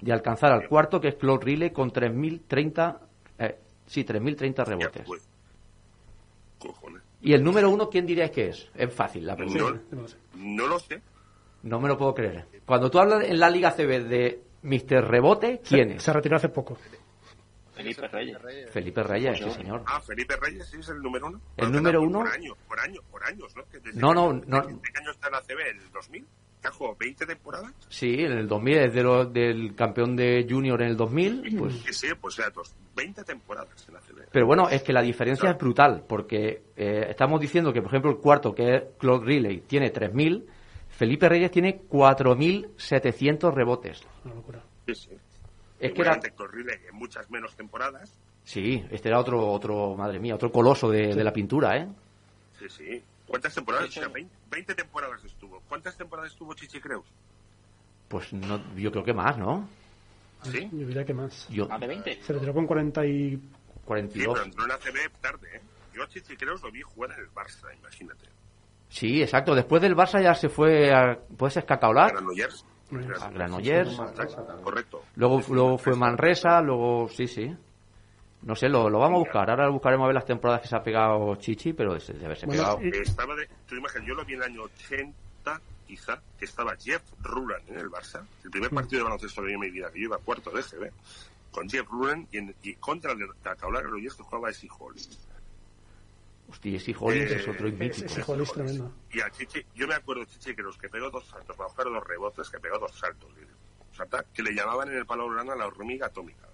[0.00, 2.98] de alcanzar al cuarto, que es Claude Riley, con 3.030,
[3.38, 5.02] eh, sí, 3.030 Ya, rebotes.
[5.06, 5.28] pues.
[6.58, 7.02] Cojones.
[7.20, 8.70] Y el número uno, ¿quién diríais que es?
[8.74, 9.80] Es fácil la pregunta.
[9.90, 11.00] No, no lo sé.
[11.62, 12.46] no me lo puedo creer.
[12.64, 15.04] Cuando tú hablas en la Liga CB de Mr.
[15.08, 16.02] Rebote, ¿quién es?
[16.02, 16.76] Se retiró hace poco.
[17.74, 18.38] Felipe Reyes.
[18.70, 19.82] Felipe Reyes, sí, señor.
[19.86, 21.40] Ah, Felipe Reyes sí es el número uno.
[21.58, 22.18] ¿El número por- uno?
[22.20, 23.64] Por año, por año, por años, ¿no?
[23.68, 24.66] Que desde No, no, no.
[24.66, 25.60] que- ¿De qué año está en la CB?
[25.70, 26.26] ¿El 2000?
[26.66, 27.72] ¿Que ha jugado 20 temporadas?
[27.88, 31.56] Sí, en el 2000 es de lo- del campeón de Junior en el 2000.
[31.58, 34.26] Pues, Sí, sí, pues sea, dos, 20 temporadas en la CB.
[34.32, 38.10] pero bueno, es que la diferencia es brutal, porque eh, estamos diciendo que, por ejemplo,
[38.10, 40.44] el cuarto, que es Claude Riley, tiene 3.000,
[40.88, 44.02] Felipe Reyes tiene 4.700 rebotes.
[44.24, 44.62] Una locura.
[44.86, 45.10] Sí, sí.
[45.78, 46.14] Es que era...
[46.14, 48.12] Seguramente Corrile en muchas menos temporadas.
[48.44, 51.86] Sí, este era otro, otro madre mía, otro coloso de, de la pintura, ¿eh?
[52.58, 53.02] Sí, sí.
[53.26, 53.86] ¿Cuántas temporadas?
[53.90, 54.14] Sí, O sea, sí.
[54.14, 55.60] 20, 20 temporadas estuvo.
[55.68, 57.06] ¿Cuántas temporadas estuvo Chichi Creus?
[58.08, 59.68] Pues no, yo creo que más, ¿no?
[60.42, 60.68] Sí.
[60.72, 61.48] Yo diría que más.
[61.48, 62.22] Yo, ¿Más de 20?
[62.22, 63.36] Se retiró con 40 y.
[63.36, 63.40] Sí,
[63.84, 64.34] 42.
[64.34, 65.60] pero entró en la CB tarde, ¿eh?
[65.94, 68.26] Yo a Chichi Creus lo vi jugar en el Barça, imagínate.
[68.88, 69.54] Sí, exacto.
[69.54, 71.18] Después del Barça ya se fue a...
[71.36, 72.12] ¿Puede ser Cacaolat?
[72.12, 72.64] Granollers.
[73.20, 73.96] A Granollers.
[74.62, 75.02] Correcto.
[75.16, 77.52] Luego, luego fue Manresa, luego sí, sí.
[78.42, 79.50] No sé, lo, lo vamos a buscar.
[79.50, 82.46] Ahora buscaremos a ver las temporadas que se ha pegado Chichi, pero de de haberse
[82.46, 82.82] Bueno, pegado.
[82.84, 86.76] y- Estaba de, tú imaginas, yo lo vi en el año 80, quizá, que estaba
[86.76, 88.24] Jeff Rulan en el Barça.
[88.44, 90.50] El primer partido de baloncesto que vi en mi vida, que yo iba a cuarto
[90.50, 90.90] de GB,
[91.50, 94.94] con Jeff Rulan y, en- y contra el Cacaolar Granollers que jugaba Esi Hall.
[96.48, 98.06] Hostia, ese Hollins Eh, es otro mítico.
[98.06, 98.92] ese Hollis tremendo.
[99.10, 101.86] Y a Chichi, yo me acuerdo, Chichi, que los que pegó dos saltos, para buscar
[101.86, 103.28] dos rebotes, que pegó dos saltos.
[103.90, 106.46] O sea, que le llamaban en el palo grana la hormiga atómica.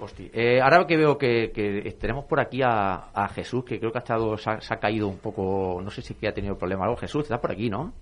[0.00, 0.30] Hostia.
[0.32, 3.98] Eh, ahora que veo que, que tenemos por aquí a, a Jesús, que creo que
[3.98, 6.56] ha estado, se ha, se ha caído un poco, no sé si que ha tenido
[6.56, 6.96] problema o algo.
[6.96, 7.92] Jesús, estás por aquí, ¿no?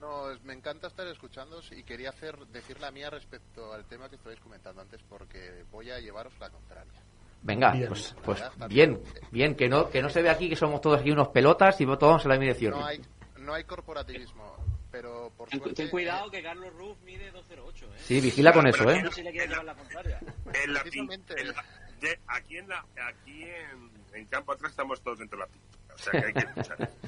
[0.00, 4.16] No, me encanta estar escuchándoos y quería hacer decir la mía respecto al tema que
[4.16, 7.02] estabais comentando antes porque voy a llevaros la contraria.
[7.42, 7.88] Venga, Bien.
[7.88, 9.00] pues, pues bien,
[9.30, 11.84] bien, que no, que no se ve aquí que somos todos aquí unos pelotas y
[11.84, 12.72] todos vamos en la misma dirección.
[12.72, 13.00] No hay,
[13.38, 14.56] no hay corporativismo,
[15.00, 15.76] pero por Ten, suerte...
[15.82, 17.88] ten cuidado que Carlos Ruff mide 208, ¿eh?
[18.02, 19.02] Sí, vigila con Pero eso, ¿eh?
[22.28, 25.94] Aquí en, la, aquí en, en campo atrás estamos todos dentro de la pintura.
[25.94, 26.90] O sea que hay que escuchar.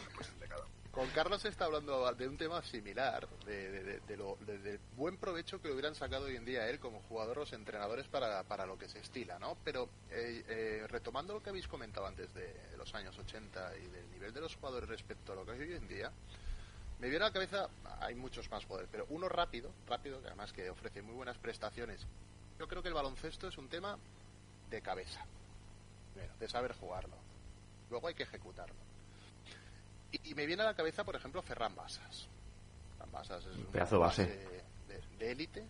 [0.91, 4.81] Con Carlos está hablando de un tema similar, de, de- de- de lo, de- del
[4.97, 8.67] buen provecho que hubieran sacado hoy en día él como jugador los entrenadores para, para
[8.67, 9.57] lo que se estila, ¿no?
[9.63, 14.11] Pero eh, eh, retomando lo que habéis comentado antes de los años 80 y del
[14.11, 16.11] nivel de los jugadores respecto a lo que hay hoy en día,
[17.01, 17.69] me viene a la cabeza,
[18.01, 22.01] hay muchos más jugadores, pero uno rápido, rápido, que además que ofrece muy buenas prestaciones.
[22.59, 23.97] Yo creo que el baloncesto es un tema
[24.71, 25.25] de cabeza,
[26.41, 27.15] de saber jugarlo.
[27.91, 28.75] Luego hay que ejecutarlo.
[30.11, 32.27] Y, y me viene a la cabeza, por ejemplo, Ferran Basas.
[32.97, 34.25] Ferran Basas es un Pedazo de base.
[34.27, 35.65] de- élite,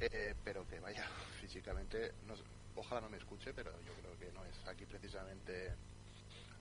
[0.00, 1.04] eh, pero que vaya,
[1.40, 2.34] físicamente, no
[2.76, 5.72] ojalá no me escuche, pero yo creo que no es aquí precisamente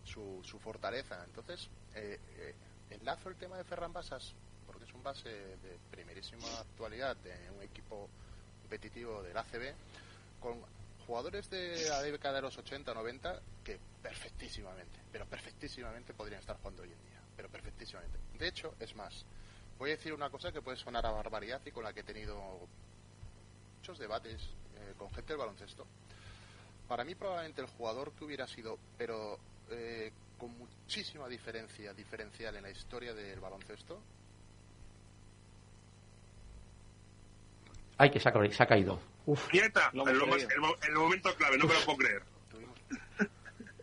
[0.03, 1.23] su, su fortaleza.
[1.25, 2.55] Entonces, eh, eh,
[2.91, 4.33] enlazo el tema de Ferran Basas,
[4.65, 8.09] porque es un base de primerísima actualidad de un equipo
[8.61, 9.73] competitivo del ACB,
[10.39, 10.61] con
[11.05, 16.83] jugadores de la década de los 80 90 que perfectísimamente, pero perfectísimamente podrían estar jugando
[16.83, 18.17] hoy en día, pero perfectísimamente.
[18.37, 19.25] De hecho, es más,
[19.77, 22.03] voy a decir una cosa que puede sonar a barbaridad y con la que he
[22.03, 22.39] tenido
[23.77, 25.85] muchos debates eh, con gente del baloncesto.
[26.87, 29.39] Para mí probablemente el jugador que hubiera sido, pero
[29.69, 30.11] eh,
[30.41, 34.01] con muchísima diferencia diferencial en la historia del baloncesto,
[37.99, 38.99] Ay, que se ha, se ha caído.
[39.27, 42.23] Uf, Nieta, más- el mo- el momento clave, no me lo puedo creer.
[42.49, 42.75] tuvimos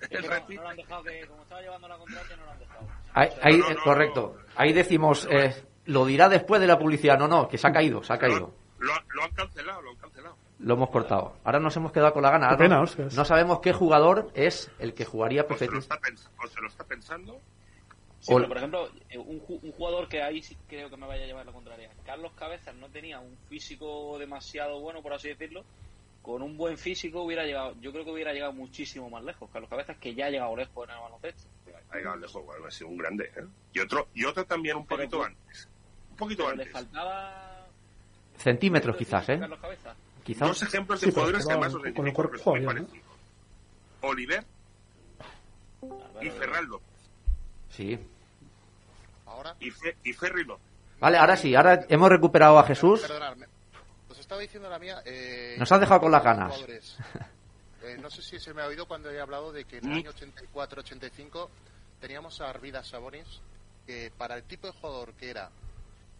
[0.00, 2.36] Es que El no, reti- no lo han dejado que, como estaba llevando la contraria,
[2.36, 2.88] no lo han dejado.
[3.14, 4.36] Ahí, correcto.
[4.56, 5.54] Ahí decimos, eh,
[5.86, 7.16] lo dirá después de la publicidad.
[7.16, 8.52] No, no, que se ha caído, se ha caído.
[8.78, 10.36] Lo, lo han cancelado, lo han cancelado.
[10.60, 11.36] Lo hemos cortado.
[11.44, 12.48] Ahora nos hemos quedado con la gana.
[12.50, 15.94] Qué pena, no, sabemos qué jugador es el que jugaría O se, lo perfectamente.
[15.94, 17.40] está pens- o se lo está pensando.
[18.20, 21.06] Sí, pero por ejemplo, eh, un, ju- un jugador que ahí sí creo que me
[21.06, 21.90] vaya a llevar la contraria.
[22.04, 25.64] Carlos Cabezas no tenía un físico demasiado bueno, por así decirlo.
[26.22, 29.48] Con un buen físico hubiera llegado, yo creo que hubiera llegado muchísimo más lejos.
[29.52, 31.48] Carlos Cabezas que ya ha llegado lejos en el baloncesto.
[31.90, 33.30] Ha llegado lejos, bueno, ha sido un grande.
[33.36, 33.44] ¿eh?
[33.72, 35.68] Y otro y otro también un Pero poquito antes.
[36.10, 36.72] Un poquito Pero le antes.
[36.72, 37.47] faltaba
[38.38, 39.40] Centímetros quizás, ¿eh?
[40.24, 40.48] Quizás.
[40.48, 42.54] Dos ejemplos de Sí, jugadores que además os con el cuerpo.
[44.02, 44.44] Oliver
[46.20, 46.88] y Ferran López.
[47.70, 47.98] Sí.
[49.26, 50.64] ahora Y, Fe- y Ferry López.
[51.00, 53.00] Vale, ahora sí, ahora hemos recuperado a Jesús.
[53.02, 53.46] Perdonadme.
[54.10, 55.00] Os estaba diciendo la mía.
[55.04, 56.54] eh, Nos has dejado con las ganas.
[57.82, 59.90] Eh, no sé si se me ha oído cuando he hablado de que en el
[59.90, 59.96] Mm.
[59.98, 61.48] año 84-85
[62.00, 63.40] teníamos a Arvidas Sabonis,
[63.86, 65.50] que para el tipo de jugador que era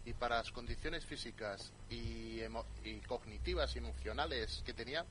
[0.05, 5.05] y para las condiciones físicas y, emo- y cognitivas y emocionales que tenía,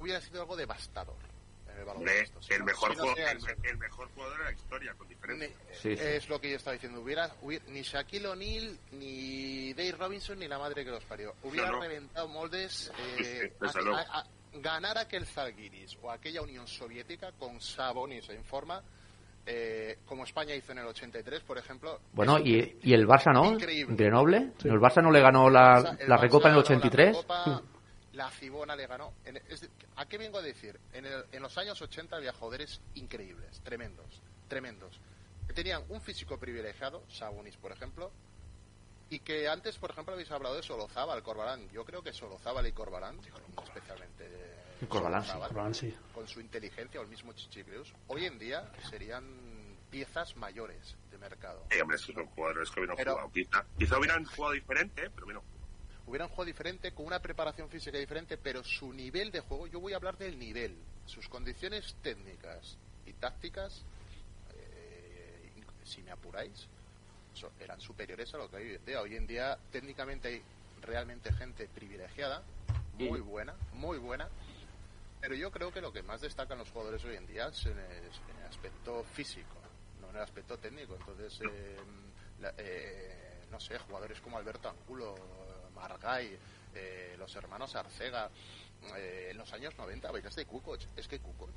[0.00, 1.16] hubiera sido algo devastador
[1.72, 2.40] en el baloncesto.
[2.42, 5.08] Si el, no- mejor si no jugador, sea el, mejor jugador de la historia, con
[5.08, 5.48] diferencia.
[5.48, 6.02] ni- Sí, sí.
[6.02, 7.00] Es lo que yo estaba diciendo.
[7.00, 11.34] Hubiera, hubiera- ni Shaquille O'Neal, ni Dave Robinson, ni la madre que los parió.
[11.42, 11.82] Hubiera No, no.
[11.82, 12.90] reventado moldes.
[12.98, 13.16] Eh,
[13.50, 13.96] sí, desde a- luego.
[13.98, 14.26] a- a-
[14.58, 18.82] ganar aquel Zalgiris o aquella Unión Soviética con Sabonis en forma,
[19.46, 22.00] eh, como España hizo en el 83, por ejemplo.
[22.12, 23.94] Bueno, y, y el Barça no, Increíble.
[23.96, 24.52] Grenoble.
[24.60, 24.68] Sí.
[24.68, 27.06] El Barça no le ganó la, Barça- recopa en el ganó la 83.
[27.08, 27.62] Recopa,
[28.14, 29.12] La Cibona le ganó.
[29.24, 30.78] En- es ¿A qué vengo a decir?
[30.92, 34.98] En, el- en los años 80 había jugadores increíbles, tremendos, tremendos.
[35.46, 38.10] Que tenían un físico privilegiado, Sabonis, por ejemplo,
[39.10, 41.68] y que antes, por ejemplo, habéis hablado de Solozábal, Corbalán.
[41.70, 43.18] Yo creo que Solozábal y Corbalán,
[43.64, 45.28] especialmente eh, Corbalán, sí.
[45.28, 45.94] Solozábal, Corbalán, sí.
[46.12, 49.24] con su inteligencia o el mismo Chichigreus, hoy en día serían
[49.90, 51.64] piezas mayores de mercado.
[51.70, 53.30] Eh, hombre, esos son jugadores que hubieran Pero- jugado.
[53.32, 55.10] Quizá, quizá hubieran jugado diferente, ¿eh?
[55.14, 55.42] pero bueno.
[56.06, 59.92] hubieran jugado diferente, con una preparación física diferente, pero su nivel de juego, yo voy
[59.92, 62.76] a hablar del nivel, sus condiciones técnicas
[63.06, 63.84] y tácticas,
[64.54, 65.50] eh,
[65.84, 66.68] si me apuráis,
[67.36, 69.00] so- eran superiores a lo que hay hoy en día.
[69.02, 70.42] Hoy en día, técnicamente, hay
[70.82, 72.42] realmente gente privilegiada,
[72.94, 74.28] muy buena, muy buena,
[75.20, 77.78] pero yo creo que lo que más destacan los jugadores hoy en día es en
[77.78, 79.56] el, en el aspecto físico,
[80.00, 80.94] no en el aspecto técnico.
[80.96, 81.76] Entonces, eh,
[82.40, 85.14] la- eh, no sé, jugadores como Alberto Angulo,
[85.74, 86.38] Margay,
[86.74, 88.30] eh, los hermanos Arcega,
[88.96, 90.80] eh, en los años 90, bailas de Kukoc.
[90.96, 91.50] Es que Kukoc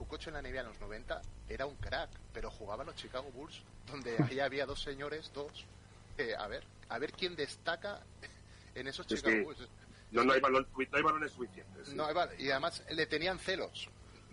[0.00, 3.30] Kukoc en la NBA en los 90 era un crack, pero jugaba en los Chicago
[3.32, 5.66] Bulls, donde ahí había dos señores, dos.
[6.16, 8.00] eh, a ver, a ver quién destaca
[8.74, 9.68] en esos Es Chicago Bulls.
[10.10, 11.88] No, no, hay, balón- no hay balones suficientes.
[11.88, 11.94] sí.
[11.94, 13.88] No, vale, y además le tenían celos.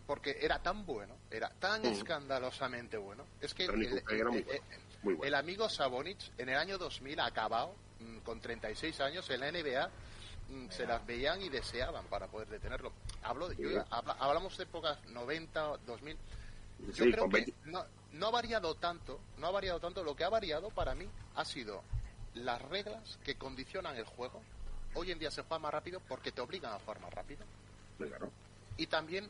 [0.07, 1.87] Porque era tan bueno, era tan Mm.
[1.87, 3.25] escandalosamente bueno.
[3.41, 5.27] Es que el, Kukoc era muy el- bueno, el- muy bueno.
[5.27, 9.49] el amigo Sabonic en el año 2000 ha acabado mm, con 36 años en la
[9.51, 9.89] NBA.
[10.49, 12.91] Mm, Se las veían y deseaban para poder detenerlo.
[13.23, 16.17] Hablo de, yo- habla- hablamos de épocas 90, 2000.
[16.79, 17.83] Yo Sí, creo que 20 no,
[18.13, 20.03] no ha variado tanto, no ha variado tanto.
[20.03, 21.83] Lo que ha variado para mí ha sido
[22.35, 24.41] las reglas que condicionan el juego.
[24.93, 27.43] Hoy en día se juega más rápido porque te obligan a jugar más rápido.
[27.97, 28.29] Claro.
[28.77, 29.27] Y también,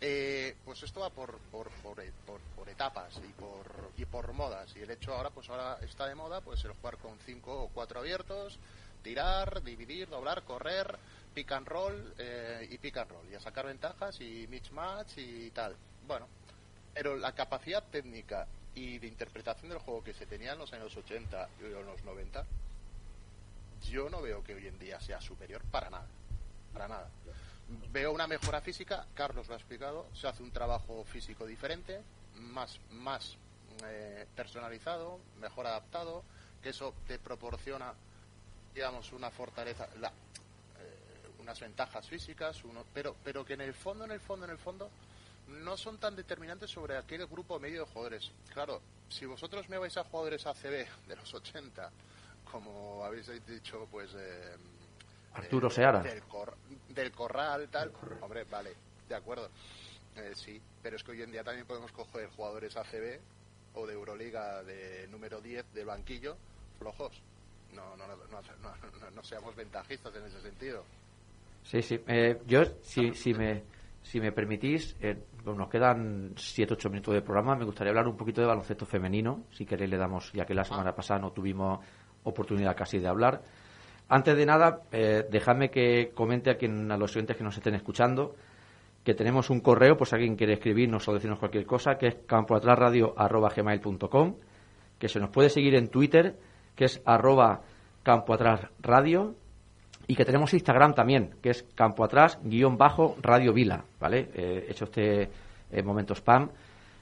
[0.00, 4.32] eh, pues esto va por, por, por, e- por- por etapas y por, y por
[4.32, 4.74] modas.
[4.76, 7.68] Y el hecho ahora, pues ahora está de moda, pues el jugar con cinco o
[7.68, 8.58] cuatro abiertos,
[9.02, 10.98] tirar, dividir, doblar, correr,
[11.34, 13.30] pick and roll eh, y pick and roll.
[13.30, 15.76] Y a sacar ventajas y mix match y tal.
[16.06, 16.26] Bueno,
[16.94, 20.96] pero la capacidad técnica y de interpretación del juego que se tenía en los años
[20.96, 22.44] 80 y en los 90,
[23.90, 26.06] yo no veo que hoy en día sea superior para nada.
[26.72, 27.08] Para nada.
[27.90, 32.00] Veo una mejora física, Carlos lo ha explicado, se hace un trabajo físico diferente,
[32.36, 33.36] más, más
[33.84, 36.24] eh, personalizado, mejor adaptado,
[36.62, 37.92] que eso te proporciona,
[38.78, 44.04] digamos, una fortaleza, la- eh, unas ventajas físicas, uno, pero, pero que en el fondo,
[44.04, 44.88] en el fondo, en el fondo,
[45.48, 48.30] no son tan determinantes sobre aquel grupo medio de jugadores.
[48.52, 51.90] Claro, si vosotros me vais a jugadores ACB de los 80,
[52.52, 54.10] como habéis dicho, pues...
[54.14, 54.56] eh,
[55.34, 56.00] Arturo eh, Seara.
[56.00, 56.56] Del, cor-
[56.88, 57.92] del corral, tal.
[58.20, 58.74] Hombre, vale,
[59.08, 59.50] de acuerdo.
[60.16, 63.18] Eh, sí, pero es que hoy en día también podemos coger jugadores ACB
[63.74, 66.36] o de Euroliga de número 10 del banquillo
[66.78, 67.20] flojos.
[67.74, 68.14] No, no, no,
[69.14, 70.84] no, seamos ventajistas en ese sentido.
[71.62, 72.00] Sí, sí.
[72.06, 73.62] Eh, yo, si, si, me,
[74.02, 77.56] si me permitís, eh, pues nos quedan 7-8 minutos de programa.
[77.56, 79.44] Me gustaría hablar un poquito de baloncesto femenino.
[79.52, 81.84] Si queréis, le damos, ya que la semana pasada no tuvimos
[82.24, 83.42] oportunidad casi de hablar.
[84.08, 87.74] Antes de nada, eh, dejadme que comente a, quien, a los oyentes que nos estén
[87.74, 88.34] escuchando
[89.08, 92.16] que tenemos un correo, pues si alguien quiere escribirnos o decirnos cualquier cosa, que es
[92.26, 94.34] campoatrasradio.gmail.com,
[94.98, 96.36] que se nos puede seguir en Twitter,
[96.78, 97.60] que es arroba
[98.04, 99.34] campoatrasradio,
[100.06, 104.30] y que tenemos Instagram también, que es campoatrás guion bajo radio vila, ¿vale?
[104.32, 105.28] Eh, hecho este
[105.72, 106.48] eh, momento spam.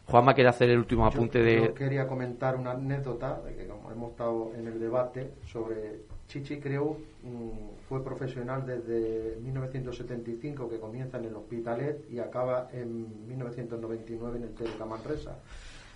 [0.07, 1.67] Juanma quiere hacer el último apunte yo, de...
[1.67, 6.59] yo quería comentar una anécdota de que como hemos estado en el debate sobre Chichi
[6.59, 14.39] Creu mm, fue profesional desde 1975 que comienza en el Hospitalet y acaba en 1999
[14.39, 15.37] en el TDK Manresa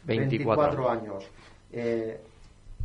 [0.04, 1.24] 24 años
[1.72, 2.20] Eh,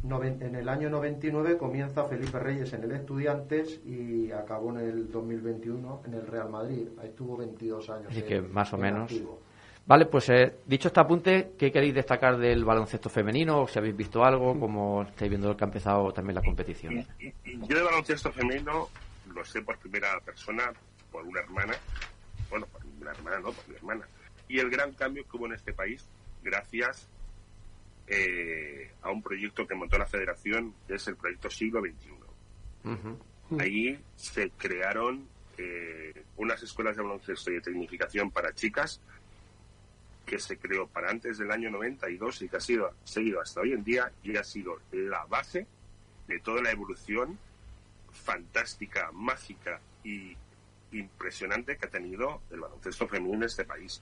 [0.09, 6.03] en el año 99 comienza Felipe Reyes en el Estudiantes y acabó en el 2021
[6.05, 9.11] en el Real Madrid ahí estuvo 22 años Así en- que más o en menos.
[9.11, 9.39] activo.
[9.87, 13.61] Vale, pues eh, dicho este apunte, ¿qué queréis destacar del baloncesto femenino?
[13.63, 14.59] ¿O si habéis visto algo?
[14.59, 17.05] como estáis viendo que ha empezado también la competición?
[17.19, 17.33] Y- y
[17.67, 18.87] Yo de baloncesto femenino
[19.33, 20.71] lo sé por primera persona,
[21.11, 21.73] por una hermana,
[22.49, 24.05] bueno, por una hermana, no, por mi hermana.
[24.47, 26.07] Y el gran cambio que hubo en este país,
[26.43, 27.07] gracias
[28.07, 32.91] eh, a un proyecto que montó la federación, que es el proyecto Siglo XXI.
[32.91, 33.59] Ujú.
[33.59, 35.27] Ahí se crearon
[35.57, 38.99] eh, unas escuelas de baloncesto y de tecnificación para chicas
[40.25, 43.73] que se creó para antes del año 92 y que ha sido seguido hasta hoy
[43.73, 45.67] en día y ha sido la base
[46.27, 47.37] de toda la evolución
[48.11, 50.35] fantástica, mágica y
[50.91, 54.01] impresionante que ha tenido el baloncesto femenino en este país.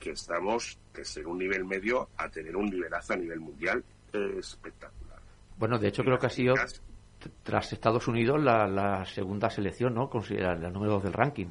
[0.00, 5.20] Que estamos de ser un nivel medio a tener un nivelazo a nivel mundial espectacular.
[5.56, 6.54] Bueno, de hecho creo que ha sido,
[7.42, 10.08] tras Estados Unidos, la, la segunda selección, ¿no?
[10.08, 11.48] Considerar la número dos del ranking.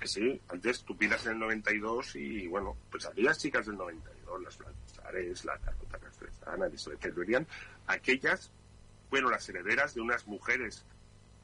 [0.00, 4.42] Que sí, antes tú pidas en el 92 y bueno, pues aquellas chicas del 92,
[4.42, 7.46] las Blancares, la Carlota Castrezana, Elizabeth Teruelian,
[7.86, 8.50] aquellas
[9.10, 10.84] fueron las herederas de unas mujeres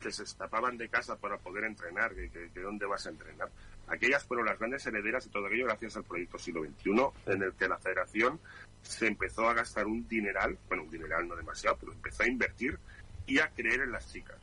[0.00, 3.50] que se escapaban de casa para poder entrenar, que, que, que dónde vas a entrenar.
[3.90, 6.90] Aquellas fueron las grandes herederas de todo aquello gracias al proyecto siglo XXI,
[7.32, 8.38] en el que la federación
[8.82, 12.78] se empezó a gastar un dineral, bueno, un dineral no demasiado, pero empezó a invertir
[13.26, 14.36] y a creer en las chicas.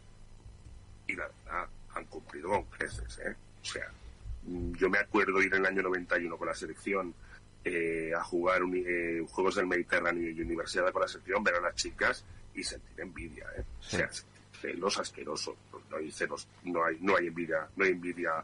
[1.07, 3.35] Y la verdad, han cumplido con creces, ¿eh?
[3.61, 3.91] O sea,
[4.43, 7.13] mm, yo me acuerdo ir en el año 91 con la selección
[7.63, 11.61] eh, a jugar uni- eh, Juegos del Mediterráneo y Universidad con la selección, ver a
[11.61, 12.23] las chicas
[12.53, 13.63] y sentir envidia, ¿eh?
[13.79, 14.09] O sea,
[14.61, 15.55] celos asquerosos.
[15.71, 18.43] Pues no hay celos, no hay, no hay envidia, no hay envidia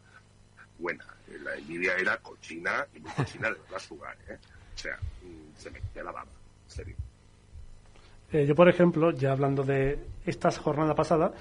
[0.79, 1.05] buena.
[1.43, 4.37] La envidia era cochina y muy cochina de verlas jugar, ¿eh?
[4.75, 6.29] O sea, mm, se me queda la baba,
[6.65, 6.95] en serio.
[8.31, 11.31] Eh, yo, por ejemplo, ya hablando de esta jornada pasada,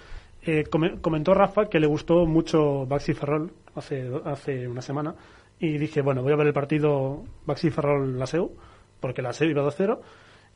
[0.45, 5.15] Eh, come- comentó Rafa que le gustó mucho Baxi Ferrol hace, hace una semana
[5.61, 8.51] y dije, bueno, voy a ver el partido Baxi Ferrol Laseu,
[8.99, 10.01] porque Laseu iba 2-0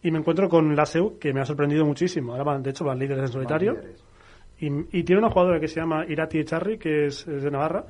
[0.02, 2.32] y me encuentro con Laseu que me ha sorprendido muchísimo.
[2.32, 3.74] Ahora van, de hecho, van líderes en solitario.
[3.74, 4.04] líderes.
[4.58, 7.84] Y, y tiene una jugadora que se llama Irati Echarri, que es, es de Navarra,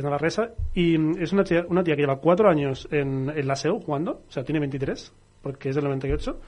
[0.00, 3.56] es navarresa, y es una tía, una tía que lleva cuatro años en, en la
[3.56, 6.40] SEU jugando, o sea, tiene 23, porque es del 98,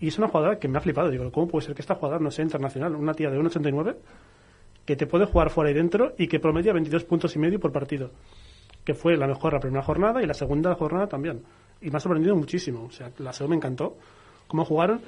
[0.00, 1.10] y es una jugadora que me ha flipado.
[1.10, 2.94] Digo, ¿cómo puede ser que esta jugadora no sea internacional?
[2.94, 3.96] Una tía de 1,89
[4.84, 7.72] que te puede jugar fuera y dentro y que promedia 22 puntos y medio por
[7.72, 8.10] partido,
[8.84, 11.42] que fue la mejor la primera jornada y la segunda jornada también.
[11.80, 12.84] Y me ha sorprendido muchísimo.
[12.84, 13.96] O sea, la SEU me encantó.
[14.46, 15.00] Cómo jugaron.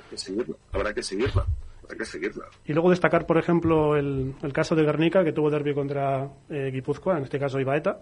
[0.73, 1.47] Habrá que seguirla.
[1.87, 2.47] Habrá que seguirla.
[2.65, 6.71] Y luego destacar, por ejemplo, el, el caso de Guernica, que tuvo derbi contra eh,
[6.73, 8.01] Guipúzcoa, en este caso Ibaeta,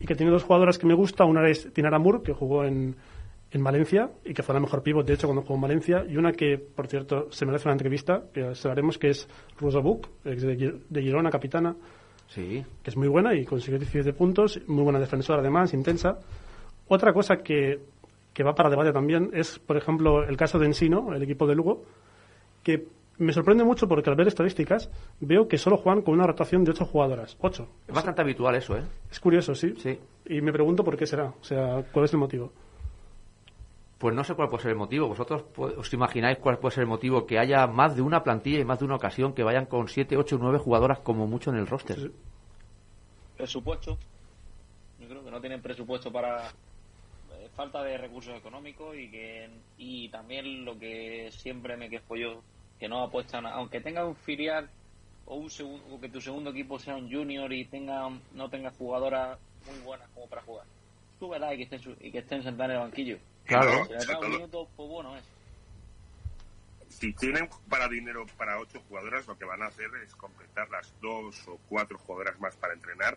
[0.00, 1.24] y que tiene dos jugadoras que me gusta.
[1.24, 2.96] Una es Tinara Mur, que jugó en,
[3.50, 6.16] en Valencia y que fue la mejor pívot, de hecho, cuando jugó en Valencia, y
[6.16, 9.28] una que, por cierto, se merece una entrevista, que sabemos que es
[9.60, 11.76] Rosa Buch, ex de Girona, capitana,
[12.28, 12.64] Sí.
[12.82, 16.18] que es muy buena y consiguió 17 puntos, muy buena defensora además, intensa.
[16.88, 17.78] Otra cosa que,
[18.32, 21.54] que va para debate también es, por ejemplo, el caso de Ensino, el equipo de
[21.54, 21.84] Lugo,
[22.62, 22.86] que
[23.22, 26.72] me sorprende mucho porque al ver estadísticas veo que solo juegan con una rotación de
[26.72, 27.36] 8 jugadoras.
[27.40, 27.68] 8.
[27.88, 28.82] Es bastante habitual eso, ¿eh?
[29.10, 29.74] Es curioso, sí.
[29.78, 29.98] Sí.
[30.26, 32.52] Y me pregunto por qué será, o sea, cuál es el motivo.
[33.98, 35.06] Pues no sé cuál puede ser el motivo.
[35.06, 37.24] ¿Vosotros os imagináis cuál puede ser el motivo?
[37.24, 40.16] Que haya más de una plantilla y más de una ocasión que vayan con 7,
[40.16, 41.96] 8, 9 jugadoras como mucho en el roster.
[41.96, 42.12] Sí.
[43.36, 43.96] Presupuesto.
[45.00, 49.48] Yo creo que no tienen presupuesto para eh, falta de recursos económicos y que
[49.78, 52.42] y también lo que siempre me quejo yo
[52.82, 54.68] que no apuestan, aunque tenga un filial
[55.26, 58.72] o un segun- o que tu segundo equipo sea un junior y tenga no tenga
[58.72, 60.66] jugadoras muy buenas como para jugar.
[61.20, 63.18] Súbela y que estén y que estén sentadas en el banquillo.
[63.44, 63.84] Claro.
[63.84, 65.22] Si le da un minuto, pues bueno es.
[66.88, 70.92] Si tienen para dinero para ocho jugadoras, lo que van a hacer es completar las
[71.00, 73.16] dos o cuatro jugadoras más para entrenar.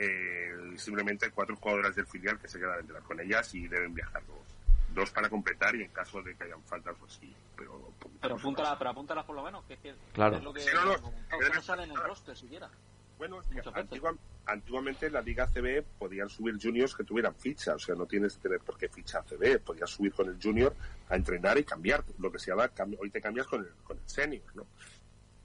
[0.00, 3.94] eh, simplemente cuatro jugadoras del filial que se quedan a entrenar con ellas y deben
[3.94, 4.57] viajar dos.
[4.98, 7.32] Dos para completar y en caso de que hayan faltas, pues sí.
[7.56, 10.36] Pero, Pero apúntala, pero apúntala por lo menos, que es que Claro.
[10.38, 10.90] es lo que Sí, no, no.
[10.90, 12.68] hemos comentado, que no sale en el roster siquiera.
[13.16, 13.40] Bueno,
[13.74, 18.06] antigua- antiguamente en la Liga CB podían subir juniors que tuvieran ficha, o sea, no
[18.06, 20.74] tienes que tener por qué ficha CB, podías subir con el junior
[21.08, 22.68] a entrenar y cambiar, lo que se llama,
[22.98, 24.66] hoy te cambias con el, con el senior, ¿no?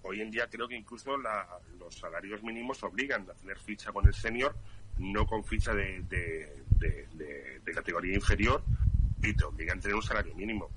[0.02, 1.48] Hoy en día creo que incluso la-
[1.78, 4.56] los salarios mínimos obligan a tener ficha con el senior,
[4.98, 8.64] no con ficha de, de, de- de- de categoría inferior,
[9.24, 10.70] y te obligan a tener un salario mínimo.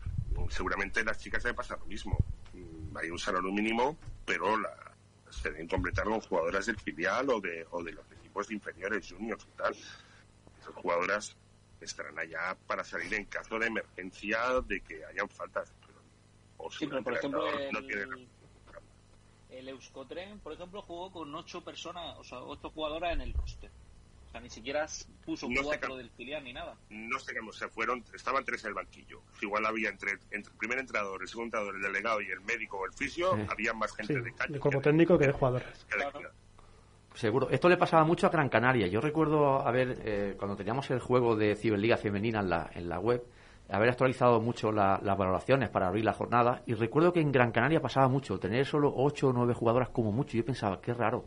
[0.49, 2.23] Seguramente las chicas debe pasar lo mismo.
[2.53, 4.71] Mm, Hay un salario mínimo, pero la,
[5.31, 9.09] se deben completar con jugadoras del filial o de, o de los equipos de inferiores,
[9.11, 9.75] juniors y tal.
[9.75, 11.37] Esas jugadoras
[11.81, 15.73] estarán allá para salir en caso de emergencia de que hayan faltas.
[15.87, 16.01] Pero,
[16.59, 17.43] o Sí, si pero el por ejemplo,
[17.73, 18.29] no el, tiene-
[19.51, 23.71] el Euskotren, por ejemplo, jugó con ocho personas, o sea, ocho jugadoras en el roster.
[24.37, 24.85] Sea, ni siquiera
[25.25, 26.75] puso No sé cuatro del filial ni nada.
[26.91, 29.23] no sé cómo se fueron, estaban tres en el banquillo.
[29.41, 32.79] Igual había entre, entre el primer entrenador, el segundo entrenador, el delegado y el médico
[32.79, 33.43] o el fisio, Sí.
[33.49, 34.61] había más Sí, gente de calle.
[34.83, 35.87] técnico que de jugadores.
[35.89, 36.31] que de- Claro.
[37.15, 37.49] Seguro.
[37.49, 38.89] Esto le pasaba mucho a Gran Canaria.
[38.89, 42.99] Yo recuerdo haber, eh, cuando teníamos el juego de Ciberliga Femenina en la, en la
[43.01, 43.25] web,
[43.71, 46.63] haber actualizado mucho la- las valoraciones para abrir la jornada.
[46.67, 50.13] Y recuerdo que en Gran Canaria pasaba mucho, tener solo 8 o 9 jugadoras como
[50.13, 50.37] mucho.
[50.37, 51.25] Yo pensaba, qué raro.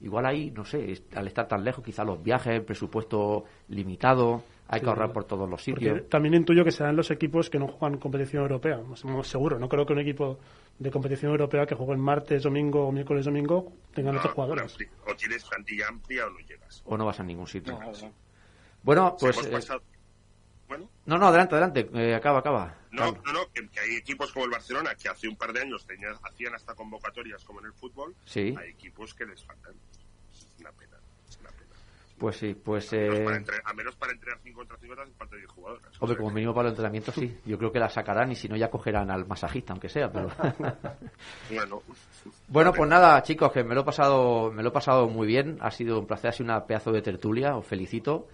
[0.00, 4.78] Igual ahí, no sé, al estar tan lejos, quizá los viajes, el presupuesto limitado, hay
[4.80, 4.84] Sí.
[4.84, 6.08] que ahorrar por todos los Porque sitios.
[6.08, 8.80] también intuyo que serán los equipos que no juegan competición europea.
[9.24, 10.38] Seguro, no creo que un equipo
[10.78, 14.76] de competición europea que juegue en martes, domingo o miércoles, domingo tengan no, ocho jugadores.
[15.06, 16.82] O tienes plantilla amplia o no llegas.
[16.86, 17.72] O no vas a ningún sitio.
[17.78, 18.12] No, no.
[18.82, 19.70] Bueno, Si pues...
[19.70, 19.76] eh,
[20.68, 21.90] Bueno, no, no, adelante, adelante.
[21.94, 22.76] eh, acaba, acaba.
[22.92, 25.62] no, no, no, que, que hay equipos como el Barcelona que hace un par de
[25.62, 28.14] años tenían, hacían hasta convocatorias como en el fútbol.
[28.24, 28.54] Sí.
[28.56, 29.74] Hay equipos que les faltan.
[30.32, 30.96] Es una pena.
[31.28, 31.74] Es una pena.
[32.20, 32.92] Pues sí, pues...
[32.92, 35.48] A menos eh, para entre- a menos para entrenar 5 contra 5 hacen falta 10
[35.48, 35.90] jugadoras.
[35.98, 37.34] O Hombre, como mínimo para el entrenamiento sí.
[37.46, 40.12] Yo creo que la sacarán y si no ya cogerán al masajista, aunque sea.
[40.12, 40.28] Pero...
[41.48, 41.82] Bueno,
[42.48, 45.56] bueno, pues nada, chicos, que me lo he pasado, me lo he pasado muy bien.
[45.62, 47.56] Ha sido un placer, ha sido una pedazo de tertulia.
[47.56, 48.28] Os felicito.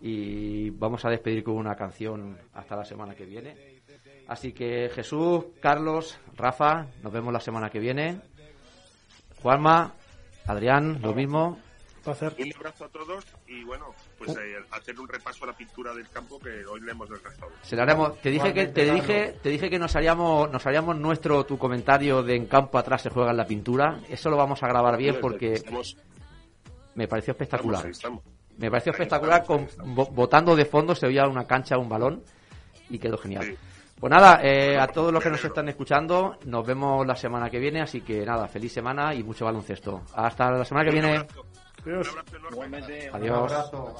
[0.00, 3.82] Y vamos a despedir con una canción hasta la semana que viene.
[4.28, 8.20] Así que Jesús, Carlos, Rafa, nos vemos la semana que viene.
[9.42, 9.94] Juanma,
[10.46, 11.58] Adrián, lo mismo.
[12.06, 16.08] Un abrazo a todos y bueno, pues eh, hacer un repaso a la pintura del
[16.08, 17.52] campo que hoy le hemos restaurado.
[17.62, 18.20] Se la haremos.
[18.20, 22.22] Te dije que te dije te dije que nos haríamos nos haríamos nuestro tu comentario
[22.22, 24.00] de en campo atrás se juega en la pintura.
[24.08, 25.62] Eso lo vamos a grabar bien porque
[26.94, 27.90] me pareció espectacular.
[28.56, 29.68] Me pareció espectacular con
[30.12, 32.22] botando de fondo se oía una cancha un balón
[32.88, 33.56] y quedó genial.
[34.00, 37.58] Pues nada, eh, a todos los que nos están escuchando, nos vemos la semana que
[37.58, 40.00] viene, así que nada, feliz semana y mucho baloncesto.
[40.14, 41.26] Hasta la semana que viene.
[41.86, 42.08] Adiós.
[42.54, 42.74] Un.
[43.14, 43.52] Adiós.
[43.52, 43.96] Abrazo.